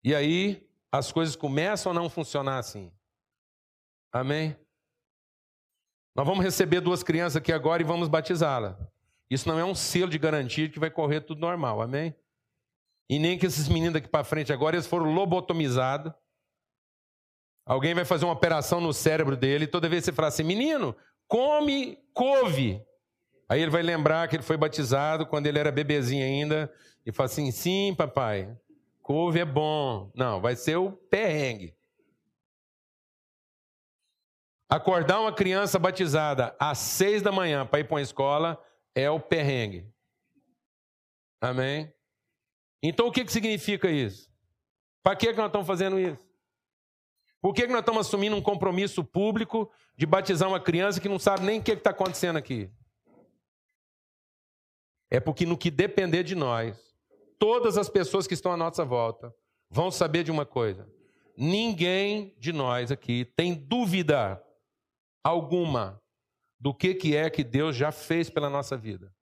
[0.02, 2.90] E aí as coisas começam a não funcionar assim.
[4.10, 4.56] Amém?
[6.16, 8.78] Nós vamos receber duas crianças aqui agora e vamos batizá-la.
[9.28, 11.82] Isso não é um selo de garantia que vai correr tudo normal.
[11.82, 12.16] Amém?
[13.06, 16.10] E nem que esses meninos daqui para frente agora eles foram lobotomizados.
[17.68, 20.42] Alguém vai fazer uma operação no cérebro dele, e toda vez que você fala assim,
[20.42, 22.82] menino, come couve.
[23.46, 26.72] Aí ele vai lembrar que ele foi batizado quando ele era bebezinho ainda,
[27.04, 28.56] e fala assim: sim, papai,
[29.02, 30.10] couve é bom.
[30.14, 31.76] Não, vai ser o perrengue.
[34.70, 38.62] Acordar uma criança batizada às seis da manhã para ir para uma escola
[38.94, 39.86] é o perrengue.
[41.38, 41.92] Amém?
[42.82, 44.30] Então o que, que significa isso?
[45.02, 46.27] Para que, que nós estamos fazendo isso?
[47.40, 51.18] Por que, que nós estamos assumindo um compromisso público de batizar uma criança que não
[51.18, 52.70] sabe nem o que está acontecendo aqui?
[55.10, 56.78] É porque no que depender de nós,
[57.38, 59.34] todas as pessoas que estão à nossa volta
[59.70, 60.88] vão saber de uma coisa:
[61.36, 64.42] ninguém de nós aqui tem dúvida
[65.22, 66.02] alguma
[66.58, 69.12] do que, que é que Deus já fez pela nossa vida.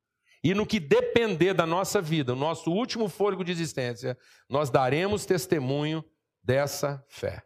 [0.42, 4.16] E no que depender da nossa vida, o nosso último fôlego de existência,
[4.48, 6.04] nós daremos testemunho
[6.42, 7.42] dessa fé.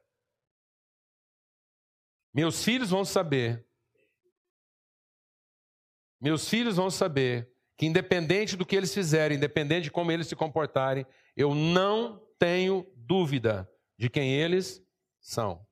[2.32, 3.66] Meus filhos vão saber,
[6.20, 10.36] meus filhos vão saber que, independente do que eles fizerem, independente de como eles se
[10.36, 14.82] comportarem, eu não tenho dúvida de quem eles
[15.20, 15.66] são.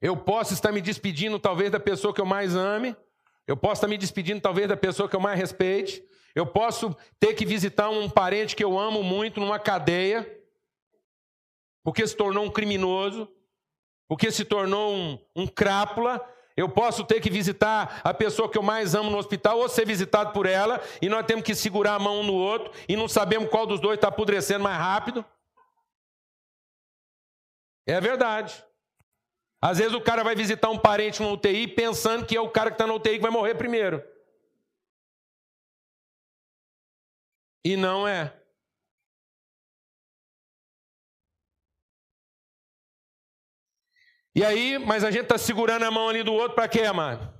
[0.00, 2.96] Eu posso estar me despedindo, talvez, da pessoa que eu mais ame,
[3.46, 6.02] Eu posso estar me despedindo, talvez, da pessoa que eu mais respeite.
[6.34, 10.26] Eu posso ter que visitar um parente que eu amo muito numa cadeia,
[11.82, 13.28] porque se tornou um criminoso,
[14.08, 16.24] porque se tornou um, um crápula.
[16.56, 19.86] Eu posso ter que visitar a pessoa que eu mais amo no hospital ou ser
[19.86, 23.08] visitado por ela, e nós temos que segurar a mão um no outro e não
[23.08, 25.24] sabemos qual dos dois está apodrecendo mais rápido.
[27.86, 28.64] É verdade.
[29.60, 32.70] Às vezes o cara vai visitar um parente no UTI pensando que é o cara
[32.70, 34.02] que está na UTI que vai morrer primeiro.
[37.64, 38.41] E não é.
[44.34, 47.32] E aí, mas a gente está segurando a mão ali do outro para quê, amado?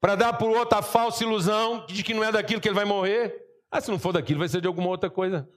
[0.00, 2.74] Para dar para o outro a falsa ilusão de que não é daquilo que ele
[2.74, 3.34] vai morrer?
[3.70, 5.48] Ah, se não for daquilo, vai ser de alguma outra coisa.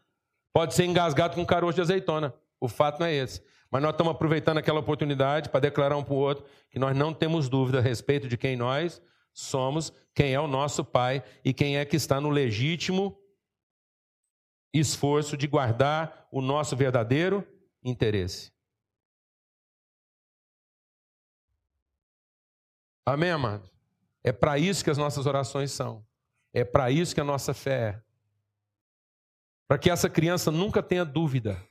[0.53, 2.33] Pode ser engasgado com caroço de azeitona.
[2.59, 3.41] O fato não é esse.
[3.69, 7.13] Mas nós estamos aproveitando aquela oportunidade para declarar um para o outro que nós não
[7.13, 9.01] temos dúvida a respeito de quem nós
[9.33, 13.17] somos, quem é o nosso Pai e quem é que está no legítimo
[14.73, 17.45] esforço de guardar o nosso verdadeiro
[17.83, 18.51] interesse.
[23.05, 23.69] Amém, amado?
[24.23, 26.05] É para isso que as nossas orações são.
[26.53, 28.01] É para isso que a nossa fé é.
[29.67, 31.61] Para que essa criança nunca tenha dúvida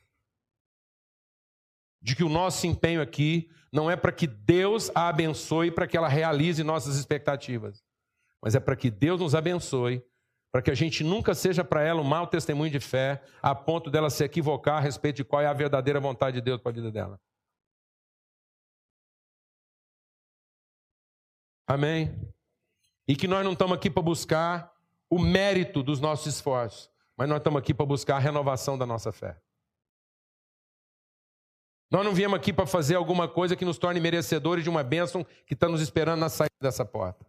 [2.01, 5.95] de que o nosso empenho aqui não é para que Deus a abençoe, para que
[5.95, 7.83] ela realize nossas expectativas,
[8.41, 10.03] mas é para que Deus nos abençoe,
[10.51, 13.89] para que a gente nunca seja para ela um mau testemunho de fé, a ponto
[13.89, 16.75] dela se equivocar a respeito de qual é a verdadeira vontade de Deus para a
[16.75, 17.19] vida dela.
[21.67, 22.13] Amém?
[23.07, 24.73] E que nós não estamos aqui para buscar
[25.09, 29.11] o mérito dos nossos esforços, mas nós estamos aqui para buscar a renovação da nossa
[29.11, 29.37] fé.
[31.91, 35.25] Nós não viemos aqui para fazer alguma coisa que nos torne merecedores de uma bênção
[35.45, 37.25] que está nos esperando na saída dessa porta.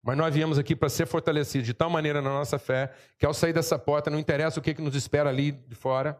[0.00, 3.34] Mas nós viemos aqui para ser fortalecidos de tal maneira na nossa fé que ao
[3.34, 6.18] sair dessa porta, não interessa o que, que nos espera ali de fora,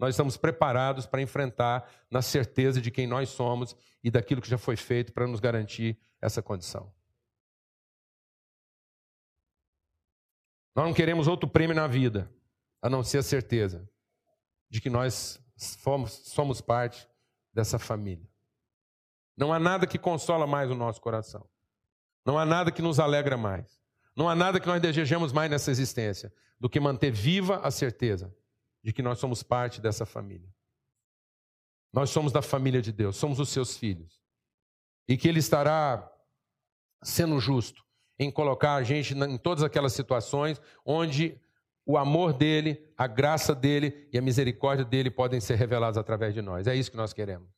[0.00, 4.56] nós estamos preparados para enfrentar na certeza de quem nós somos e daquilo que já
[4.56, 6.90] foi feito para nos garantir essa condição.
[10.74, 12.32] Nós não queremos outro prêmio na vida,
[12.80, 13.86] a não ser a certeza
[14.70, 15.38] de que nós
[15.78, 17.06] Fomos, somos parte
[17.52, 18.26] dessa família.
[19.36, 21.46] Não há nada que consola mais o nosso coração.
[22.24, 23.78] Não há nada que nos alegra mais.
[24.16, 28.34] Não há nada que nós desejemos mais nessa existência do que manter viva a certeza
[28.82, 30.48] de que nós somos parte dessa família.
[31.92, 34.20] Nós somos da família de Deus, somos os seus filhos.
[35.08, 36.10] E que Ele estará
[37.02, 37.84] sendo justo
[38.18, 41.40] em colocar a gente em todas aquelas situações onde
[41.86, 46.42] o amor dele, a graça dele e a misericórdia dele podem ser revelados através de
[46.42, 46.66] nós.
[46.66, 47.48] É isso que nós queremos.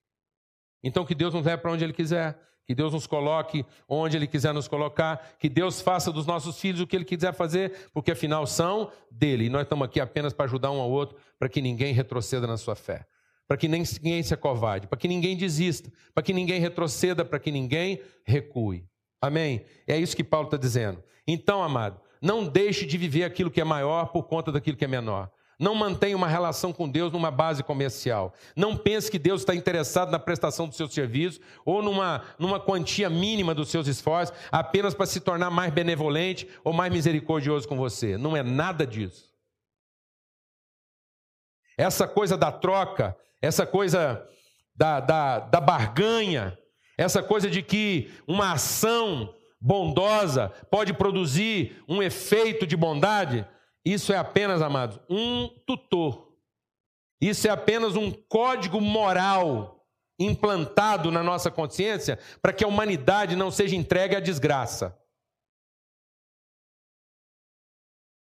[0.83, 4.27] Então, que Deus nos leve para onde Ele quiser, que Deus nos coloque onde Ele
[4.27, 8.13] quiser nos colocar, que Deus faça dos nossos filhos o que Ele quiser fazer, porque
[8.13, 9.47] afinal são dele.
[9.47, 12.57] E nós estamos aqui apenas para ajudar um ao outro, para que ninguém retroceda na
[12.57, 13.07] sua fé,
[13.49, 17.51] para que ninguém se acovarde, para que ninguém desista, para que ninguém retroceda, para que
[17.51, 18.87] ninguém recue.
[19.21, 19.65] Amém?
[19.87, 21.03] É isso que Paulo está dizendo.
[21.27, 24.89] Então, amado, não deixe de viver aquilo que é maior por conta daquilo que é
[24.89, 25.31] menor.
[25.63, 28.35] Não mantenha uma relação com Deus numa base comercial.
[28.57, 33.09] Não pense que Deus está interessado na prestação do seu serviço ou numa, numa quantia
[33.09, 38.19] mínima dos seus esforços apenas para se tornar mais benevolente ou mais misericordioso com você.
[38.19, 39.33] Não é nada disso.
[41.79, 44.29] Essa coisa da troca, essa coisa
[44.75, 46.59] da, da, da barganha,
[46.99, 53.47] essa coisa de que uma ação bondosa pode produzir um efeito de bondade,
[53.85, 56.33] isso é apenas, amados, um tutor.
[57.21, 59.87] Isso é apenas um código moral
[60.19, 64.99] implantado na nossa consciência para que a humanidade não seja entregue à desgraça.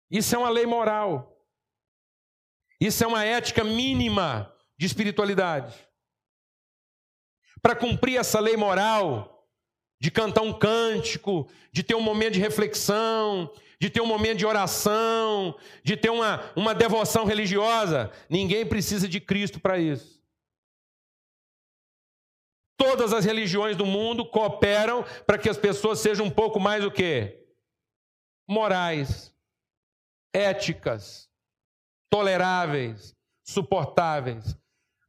[0.10, 1.36] Isso é uma lei moral.
[2.80, 5.76] Isso é uma ética mínima de espiritualidade.
[7.62, 9.36] Para cumprir essa lei moral,
[10.00, 14.46] de cantar um cântico, de ter um momento de reflexão, de ter um momento de
[14.46, 18.12] oração, de ter uma, uma devoção religiosa.
[18.30, 20.22] Ninguém precisa de Cristo para isso.
[22.78, 26.92] Todas as religiões do mundo cooperam para que as pessoas sejam um pouco mais o
[26.92, 27.46] quê?
[28.48, 29.34] Morais,
[30.34, 31.30] éticas,
[32.10, 34.58] toleráveis, suportáveis.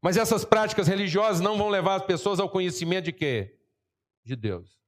[0.00, 3.58] Mas essas práticas religiosas não vão levar as pessoas ao conhecimento de quê?
[4.24, 4.78] De Deus.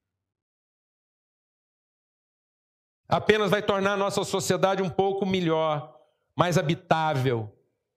[3.09, 5.98] Apenas vai tornar a nossa sociedade um pouco melhor,
[6.36, 7.50] mais habitável,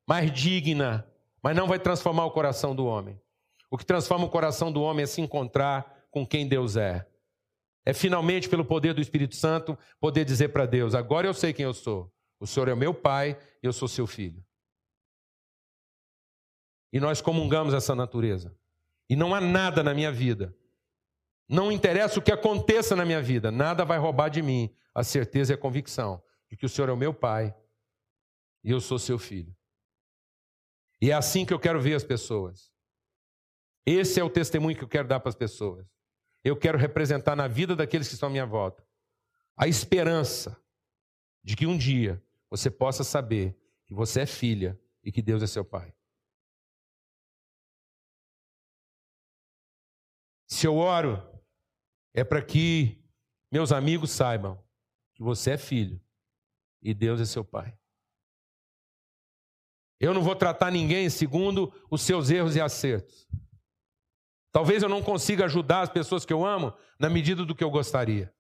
[0.08, 1.08] mais digna,
[1.44, 3.20] mas não vai transformar o coração do homem.
[3.70, 7.08] O que transforma o coração do homem é se encontrar com quem Deus é.
[7.86, 11.66] É finalmente, pelo poder do Espírito Santo, poder dizer para Deus: agora eu sei quem
[11.66, 12.12] eu sou.
[12.40, 14.44] O Senhor é meu pai e eu sou seu filho.
[16.92, 18.56] E nós comungamos essa natureza.
[19.10, 20.56] E não há nada na minha vida.
[21.52, 25.52] Não interessa o que aconteça na minha vida, nada vai roubar de mim a certeza
[25.52, 27.54] e a convicção de que o Senhor é o meu pai
[28.64, 29.54] e eu sou seu filho.
[31.02, 32.72] E é assim que eu quero ver as pessoas.
[33.86, 35.86] Esse é o testemunho que eu quero dar para as pessoas.
[36.42, 38.88] Eu quero representar na vida daqueles que estão à minha volta
[39.58, 40.58] a esperança
[41.44, 45.48] de que um dia você possa saber que você é filha e que Deus é
[45.48, 45.94] seu pai.
[50.48, 51.31] Se eu oro,
[52.14, 53.04] é para que
[53.52, 54.62] meus amigos saibam
[55.14, 56.02] que você é filho
[56.82, 57.78] e Deus é seu pai.
[60.00, 63.28] Eu não vou tratar ninguém segundo os seus erros e acertos.
[64.52, 67.70] Talvez eu não consiga ajudar as pessoas que eu amo na medida do que eu
[67.70, 68.34] gostaria.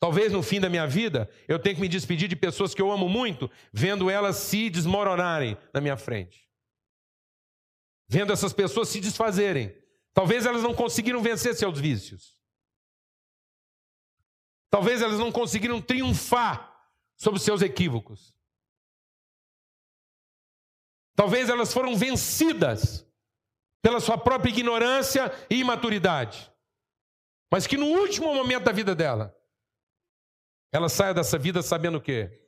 [0.00, 2.92] Talvez no fim da minha vida eu tenha que me despedir de pessoas que eu
[2.92, 6.48] amo muito, vendo elas se desmoronarem na minha frente.
[8.08, 9.76] Vendo essas pessoas se desfazerem.
[10.12, 12.36] Talvez elas não conseguiram vencer seus vícios.
[14.70, 16.74] Talvez elas não conseguiram triunfar
[17.16, 18.36] sobre seus equívocos.
[21.14, 23.06] Talvez elas foram vencidas
[23.82, 26.52] pela sua própria ignorância e imaturidade.
[27.50, 29.34] Mas que no último momento da vida dela,
[30.70, 32.46] ela saia dessa vida sabendo o quê?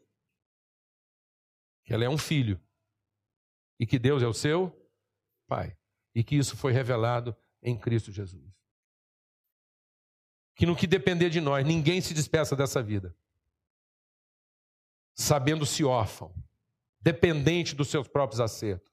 [1.84, 2.60] Que ela é um filho.
[3.78, 4.76] E que Deus é o seu
[5.46, 5.76] Pai.
[6.14, 8.52] E que isso foi revelado em Cristo Jesus.
[10.54, 13.16] Que no que depender de nós, ninguém se despeça dessa vida.
[15.14, 16.34] Sabendo-se órfão,
[17.00, 18.92] dependente dos seus próprios acertos,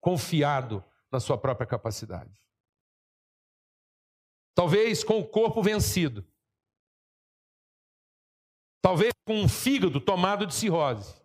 [0.00, 2.42] confiado na sua própria capacidade.
[4.54, 6.26] Talvez com o corpo vencido,
[8.84, 11.18] Talvez com um fígado tomado de cirrose.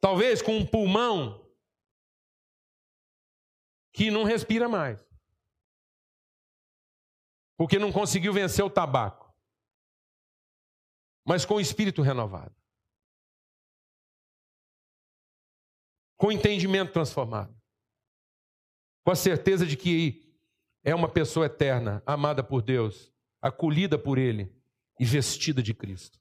[0.00, 1.44] Talvez com um pulmão
[3.96, 5.02] que não respira mais.
[7.56, 9.34] Porque não conseguiu vencer o tabaco.
[11.24, 12.54] Mas com o espírito renovado.
[16.18, 17.58] Com o entendimento transformado.
[19.02, 20.30] Com a certeza de que
[20.84, 24.54] é uma pessoa eterna, amada por Deus, acolhida por Ele
[25.00, 26.20] e vestida de Cristo.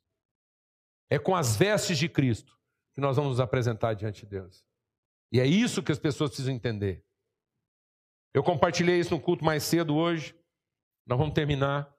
[1.09, 2.57] É com as vestes de Cristo
[2.93, 4.65] que nós vamos nos apresentar diante de Deus.
[5.29, 7.05] E é isso que as pessoas precisam entender.
[8.35, 10.37] Eu compartilhei isso no culto mais cedo hoje.
[11.07, 11.89] Nós vamos terminar.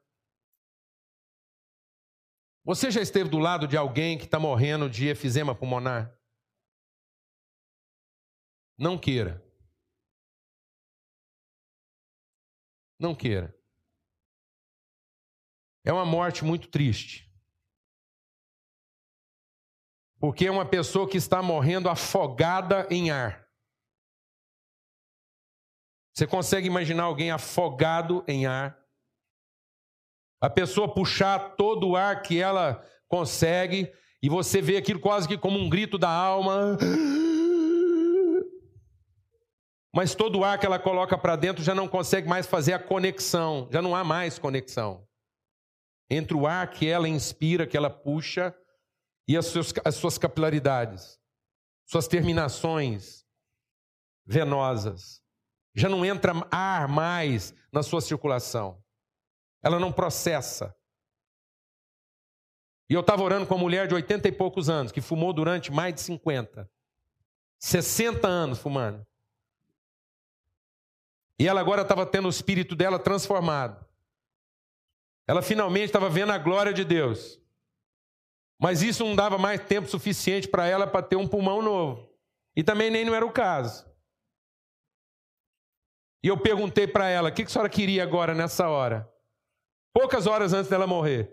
[2.63, 6.15] Você já esteve do lado de alguém que está morrendo de efizema pulmonar?
[8.77, 9.43] Não queira.
[13.01, 13.59] Não queira.
[15.87, 17.35] É uma morte muito triste.
[20.19, 23.46] Porque é uma pessoa que está morrendo afogada em ar.
[26.17, 28.83] Você consegue imaginar alguém afogado em ar?
[30.41, 33.93] A pessoa puxar todo o ar que ela consegue
[34.23, 36.79] e você vê aquilo quase que como um grito da alma.
[39.95, 42.79] Mas todo o ar que ela coloca para dentro já não consegue mais fazer a
[42.79, 45.07] conexão, já não há mais conexão
[46.09, 48.57] entre o ar que ela inspira, que ela puxa,
[49.29, 51.19] e as suas, as suas capilaridades,
[51.85, 53.27] suas terminações
[54.25, 55.26] venosas.
[55.77, 58.83] Já não entra ar mais na sua circulação.
[59.63, 60.75] Ela não processa.
[62.89, 65.71] E eu estava orando com uma mulher de 80 e poucos anos, que fumou durante
[65.71, 66.71] mais de 50.
[67.59, 69.07] 60 anos fumando.
[71.39, 73.85] E ela agora estava tendo o espírito dela transformado.
[75.27, 77.39] Ela finalmente estava vendo a glória de Deus.
[78.59, 82.09] Mas isso não dava mais tempo suficiente para ela para ter um pulmão novo.
[82.55, 83.85] E também nem não era o caso.
[86.27, 89.09] E eu perguntei para ela: o que a senhora queria agora nessa hora?
[89.95, 91.33] Poucas horas antes dela morrer.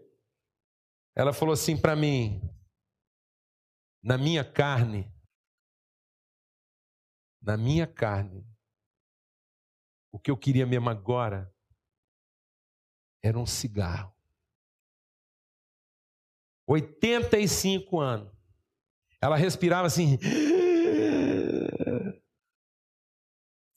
[1.15, 2.39] Ela falou assim para mim:
[4.03, 5.11] na minha carne,
[7.41, 8.47] na minha carne,
[10.11, 11.51] o que eu queria mesmo agora
[13.23, 14.15] era um cigarro.
[16.67, 18.31] 85 anos.
[19.19, 20.19] Ela respirava assim.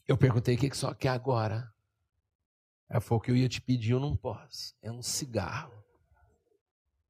[0.07, 1.73] Eu perguntei o que, que só quer agora.
[2.89, 4.75] Ela falou que eu ia te pedir, eu não posso.
[4.81, 5.85] É um cigarro.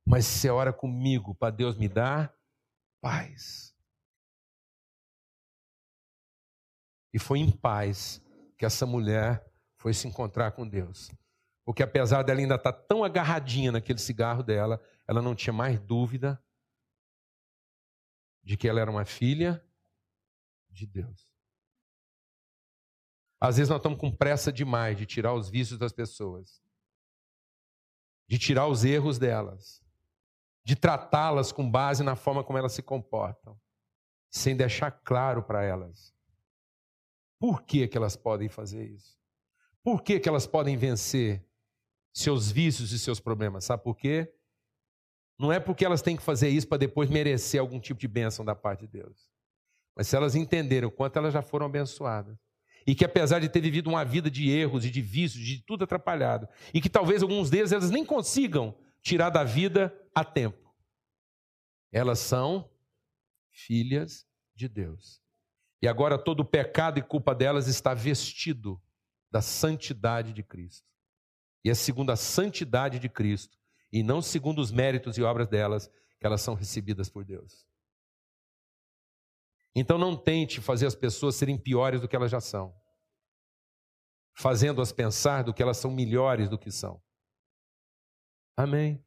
[0.04, 2.34] Mas se você ora comigo para Deus me dar
[3.00, 3.76] paz.
[7.12, 8.22] E foi em paz
[8.56, 9.44] que essa mulher
[9.76, 11.10] foi se encontrar com Deus.
[11.64, 16.42] Porque apesar dela ainda estar tão agarradinha naquele cigarro dela, ela não tinha mais dúvida
[18.42, 19.62] de que ela era uma filha
[20.70, 21.35] de Deus.
[23.40, 26.62] Às vezes nós estamos com pressa demais de tirar os vícios das pessoas,
[28.28, 29.82] de tirar os erros delas,
[30.64, 33.60] de tratá-las com base na forma como elas se comportam,
[34.30, 36.16] sem deixar claro para elas
[37.38, 39.18] por que, que elas podem fazer isso.
[39.82, 41.46] Por que, que elas podem vencer
[42.12, 43.64] seus vícios e seus problemas?
[43.64, 44.32] Sabe por quê?
[45.38, 48.44] Não é porque elas têm que fazer isso para depois merecer algum tipo de bênção
[48.44, 49.30] da parte de Deus.
[49.94, 52.38] Mas se elas entenderam o quanto elas já foram abençoadas,
[52.86, 55.84] e que apesar de ter vivido uma vida de erros e de vícios, de tudo
[55.84, 60.74] atrapalhado, e que talvez alguns deles elas nem consigam tirar da vida a tempo.
[61.90, 62.70] Elas são
[63.50, 65.20] filhas de Deus.
[65.82, 68.80] E agora todo o pecado e culpa delas está vestido
[69.30, 70.86] da santidade de Cristo.
[71.64, 73.58] E é segundo a santidade de Cristo,
[73.92, 77.66] e não segundo os méritos e obras delas, que elas são recebidas por Deus.
[79.78, 82.74] Então não tente fazer as pessoas serem piores do que elas já são,
[84.34, 86.98] fazendo-as pensar do que elas são melhores do que são.
[88.56, 89.04] Amém.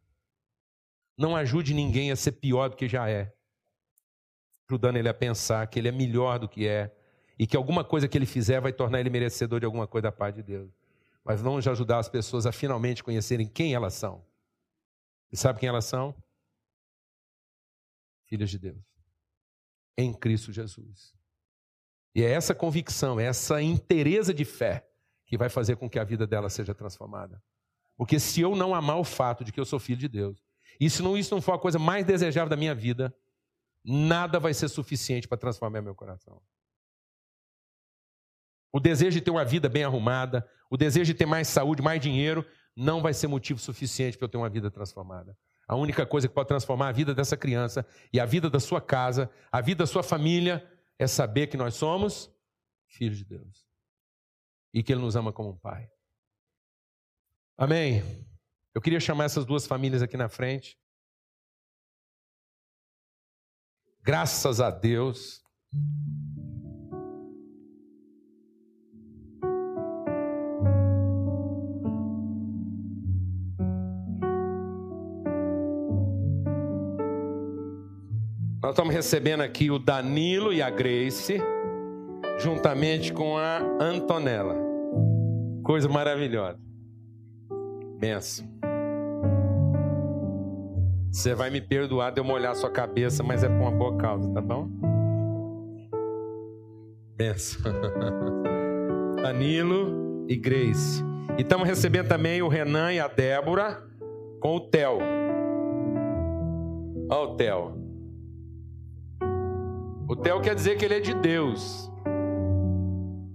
[1.17, 3.33] Não ajude ninguém a ser pior do que já é,
[4.69, 6.95] ajudando ele a pensar que ele é melhor do que é
[7.37, 10.11] e que alguma coisa que ele fizer vai tornar ele merecedor de alguma coisa da
[10.11, 10.71] parte de Deus.
[11.25, 14.23] Mas vamos ajudar as pessoas a finalmente conhecerem quem elas são.
[15.31, 16.15] E sabe quem elas são?
[18.27, 18.88] Filhas de Deus
[20.01, 21.13] em Cristo Jesus.
[22.15, 24.87] E é essa convicção, é essa inteireza de fé
[25.25, 27.41] que vai fazer com que a vida dela seja transformada.
[27.95, 30.43] Porque se eu não amar o fato de que eu sou filho de Deus,
[30.79, 33.13] e se não, isso não for a coisa mais desejável da minha vida,
[33.83, 36.41] nada vai ser suficiente para transformar meu coração.
[38.71, 41.99] O desejo de ter uma vida bem arrumada, o desejo de ter mais saúde, mais
[41.99, 42.45] dinheiro,
[42.75, 45.37] não vai ser motivo suficiente para eu ter uma vida transformada.
[45.69, 48.81] A única coisa que pode transformar a vida dessa criança e a vida da sua
[48.81, 50.67] casa, a vida da sua família,
[50.97, 52.33] é saber que nós somos
[52.87, 53.69] filhos de Deus
[54.73, 55.87] e que Ele nos ama como um pai.
[57.55, 58.01] Amém?
[58.73, 60.75] Eu queria chamar essas duas famílias aqui na frente.
[64.01, 65.43] Graças a Deus.
[78.61, 81.37] Nós estamos recebendo aqui o Danilo e a Grace,
[82.39, 84.53] juntamente com a Antonella.
[85.63, 86.59] Coisa maravilhosa.
[87.97, 88.45] Benção.
[91.09, 94.29] Você vai me perdoar de eu molhar sua cabeça, mas é por uma boa causa,
[94.33, 94.67] tá bom?
[97.15, 97.71] Benção.
[99.23, 101.01] Danilo e Grace.
[101.37, 103.81] E estamos recebendo também o Renan e a Débora
[104.41, 104.99] com o Theo.
[107.09, 107.78] Olha o Theo.
[110.09, 111.87] O Theo quer dizer que ele é de Deus.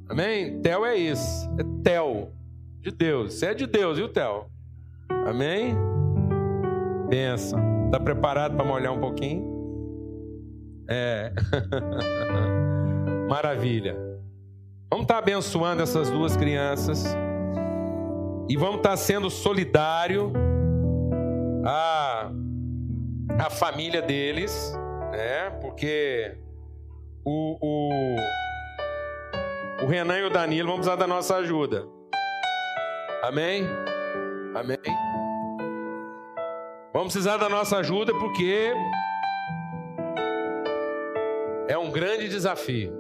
[0.09, 0.61] Amém?
[0.61, 1.49] Theo é isso.
[1.57, 2.33] É Theo.
[2.81, 3.35] De Deus.
[3.35, 4.47] Você é de Deus, viu, Theo?
[5.25, 5.77] Amém?
[7.09, 7.57] Pensa.
[7.85, 9.55] Está preparado para molhar um pouquinho?
[10.91, 11.33] É.
[13.31, 13.95] Maravilha.
[14.91, 17.05] Vamos estar tá abençoando essas duas crianças.
[18.49, 20.33] E vamos estar tá sendo solidário
[21.65, 22.33] à,
[23.39, 24.77] à família deles,
[25.13, 25.51] né?
[25.61, 26.43] Porque
[27.25, 28.17] o, o,
[29.85, 31.87] o Renan e o Danilo vão precisar da nossa ajuda.
[33.23, 33.67] Amém?
[34.55, 34.79] Amém?
[36.93, 38.73] Vamos precisar da nossa ajuda porque
[41.67, 42.93] é um grande desafio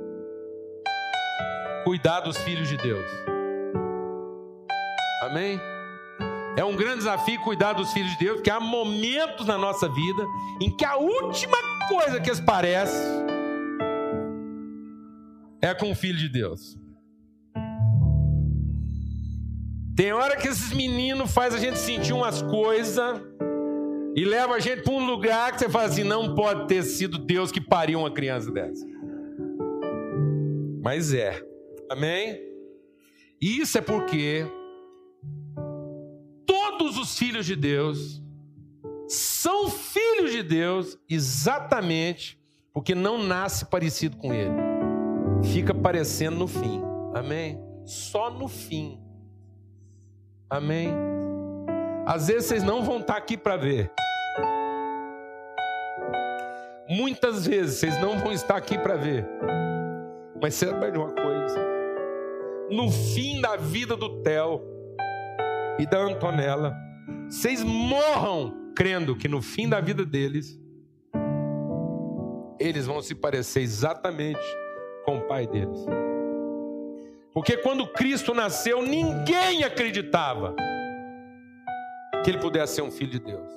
[1.84, 3.06] cuidar dos filhos de Deus.
[5.22, 5.60] Amém?
[6.56, 10.24] É um grande desafio cuidar dos filhos de Deus, porque há momentos na nossa vida
[10.60, 11.58] em que a última
[11.88, 13.33] coisa que eles parecem
[15.64, 16.78] é com o Filho de Deus.
[19.96, 23.18] Tem hora que esses meninos faz a gente sentir umas coisas
[24.14, 27.16] e leva a gente para um lugar que você fala assim: não pode ter sido
[27.16, 28.84] Deus que pariu uma criança dessa.
[30.82, 31.40] Mas é,
[31.90, 32.38] amém?
[33.40, 34.46] Isso é porque
[36.44, 38.22] todos os filhos de Deus
[39.08, 42.38] são filhos de Deus exatamente
[42.70, 44.63] porque não nasce parecido com Ele
[45.44, 46.82] fica parecendo no fim.
[47.14, 47.60] Amém?
[47.84, 49.00] Só no fim.
[50.48, 50.88] Amém?
[52.06, 53.90] Às vezes vocês não vão estar aqui para ver.
[56.88, 59.26] Muitas vezes vocês não vão estar aqui para ver.
[60.40, 61.58] Mas saiba de uma coisa:
[62.70, 64.60] no fim da vida do Theo
[65.78, 66.76] e da Antonella,
[67.28, 70.60] vocês morram crendo que no fim da vida deles,
[72.58, 74.63] eles vão se parecer exatamente
[75.04, 75.78] com o pai deles.
[77.32, 80.54] Porque quando Cristo nasceu, ninguém acreditava
[82.22, 83.48] que ele pudesse ser um filho de Deus.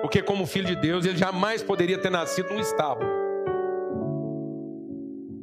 [0.00, 3.08] Porque, como filho de Deus, ele jamais poderia ter nascido num estábulo.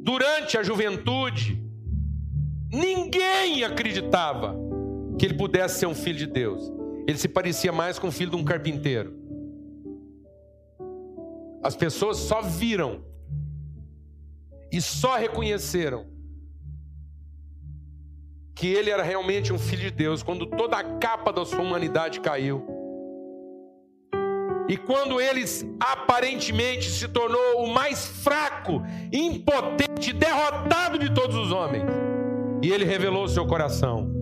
[0.02, 1.62] Durante a juventude,
[2.72, 4.56] ninguém acreditava
[5.18, 6.72] que ele pudesse ser um filho de Deus.
[7.06, 9.14] Ele se parecia mais com o filho de um carpinteiro.
[11.62, 13.02] As pessoas só viram
[14.70, 16.06] e só reconheceram
[18.54, 22.20] que ele era realmente um filho de Deus quando toda a capa da sua humanidade
[22.20, 22.66] caiu.
[24.68, 25.44] E quando ele
[25.80, 31.84] aparentemente se tornou o mais fraco, impotente, derrotado de todos os homens.
[32.62, 34.12] E ele revelou seu coração,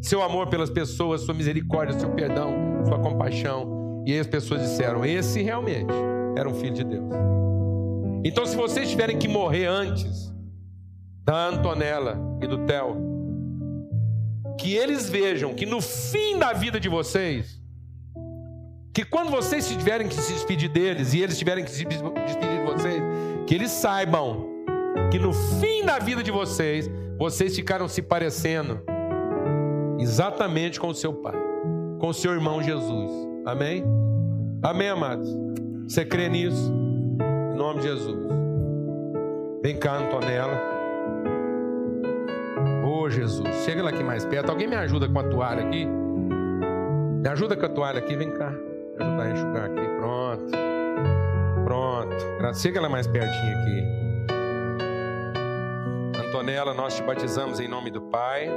[0.00, 4.02] seu amor pelas pessoas, sua misericórdia, seu perdão, sua compaixão.
[4.06, 5.92] E as pessoas disseram: Esse realmente
[6.36, 7.08] era um filho de Deus.
[8.26, 10.34] Então, se vocês tiverem que morrer antes
[11.22, 12.96] da Antonella e do Theo,
[14.58, 17.62] que eles vejam que no fim da vida de vocês,
[18.92, 22.64] que quando vocês tiverem que se despedir deles e eles tiverem que se despedir de
[22.64, 23.00] vocês,
[23.46, 24.44] que eles saibam
[25.12, 28.82] que no fim da vida de vocês, vocês ficaram se parecendo
[30.00, 31.38] exatamente com o seu pai,
[32.00, 33.12] com o seu irmão Jesus.
[33.46, 33.84] Amém?
[34.64, 35.30] Amém, amados?
[35.86, 36.85] Você crê nisso?
[37.56, 38.18] Em nome de Jesus.
[39.62, 40.76] Vem cá, Antonella.
[43.10, 43.64] Jesus.
[43.64, 44.50] Chega lá aqui mais perto.
[44.50, 45.86] Alguém me ajuda com a toalha aqui?
[45.86, 48.50] Me ajuda com a toalha aqui, vem cá.
[48.50, 49.88] Me ajudar a enxugar aqui.
[49.96, 50.52] Pronto.
[51.64, 52.54] Pronto.
[52.60, 53.84] Chega lá mais pertinho aqui.
[56.28, 58.50] Antonella, nós te batizamos em nome do Pai,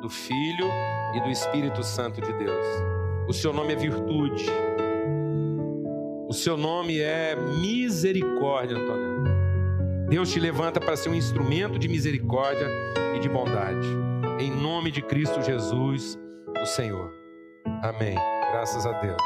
[0.00, 0.68] do Filho
[1.16, 2.66] e do Espírito Santo de Deus.
[3.26, 4.46] O seu nome é virtude.
[6.34, 9.24] Seu nome é misericórdia, Antonella.
[10.08, 12.66] Deus te levanta para ser um instrumento de misericórdia
[13.14, 13.86] e de bondade.
[14.40, 16.18] Em nome de Cristo Jesus,
[16.60, 17.08] o Senhor.
[17.82, 18.16] Amém.
[18.50, 19.22] Graças a Deus.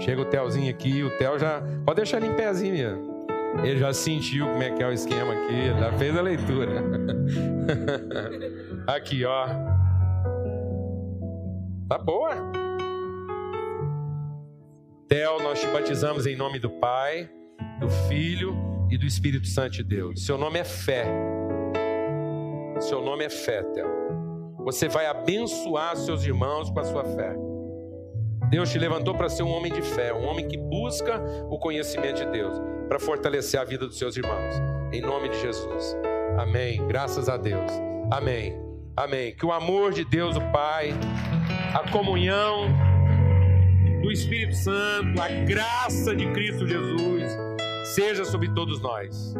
[0.00, 1.62] Chega o Telzinho aqui, o Tel já.
[1.86, 3.26] Pode deixar ele em pezinho mesmo.
[3.62, 6.82] Ele já sentiu como é que é o esquema aqui, já fez a leitura.
[8.88, 9.46] aqui, ó.
[11.88, 12.61] Tá boa.
[15.12, 17.28] Tel, nós te batizamos em nome do Pai,
[17.78, 18.56] do Filho
[18.90, 20.24] e do Espírito Santo de Deus.
[20.24, 21.04] Seu nome é fé.
[22.80, 23.90] Seu nome é fé, Theo.
[24.64, 27.36] Você vai abençoar seus irmãos com a sua fé.
[28.48, 32.24] Deus te levantou para ser um homem de fé, um homem que busca o conhecimento
[32.24, 32.58] de Deus,
[32.88, 34.54] para fortalecer a vida dos seus irmãos.
[34.94, 35.94] Em nome de Jesus.
[36.38, 36.86] Amém.
[36.86, 37.70] Graças a Deus.
[38.10, 38.58] Amém.
[38.96, 39.36] Amém.
[39.36, 40.94] Que o amor de Deus, o Pai,
[41.74, 42.91] a comunhão
[44.02, 47.38] do Espírito Santo, a graça de Cristo Jesus,
[47.94, 49.34] seja sobre todos nós.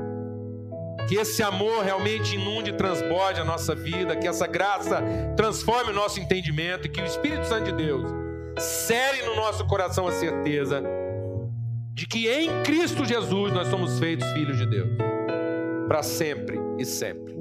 [1.08, 5.02] Que esse amor realmente inunde e transborde a nossa vida, que essa graça
[5.36, 8.08] transforme o nosso entendimento e que o Espírito Santo de Deus
[8.56, 10.82] cere no nosso coração a certeza
[11.92, 14.90] de que em Cristo Jesus nós somos feitos filhos de Deus,
[15.88, 17.34] para sempre e sempre.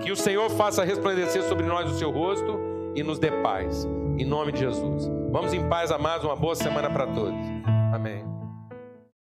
[0.00, 2.58] Que o Senhor faça resplandecer sobre nós o seu rosto
[2.94, 3.86] e nos dê paz,
[4.18, 5.10] em nome de Jesus.
[5.30, 7.38] Vamos em paz, amados, uma boa semana para todos.
[7.92, 8.37] Amém.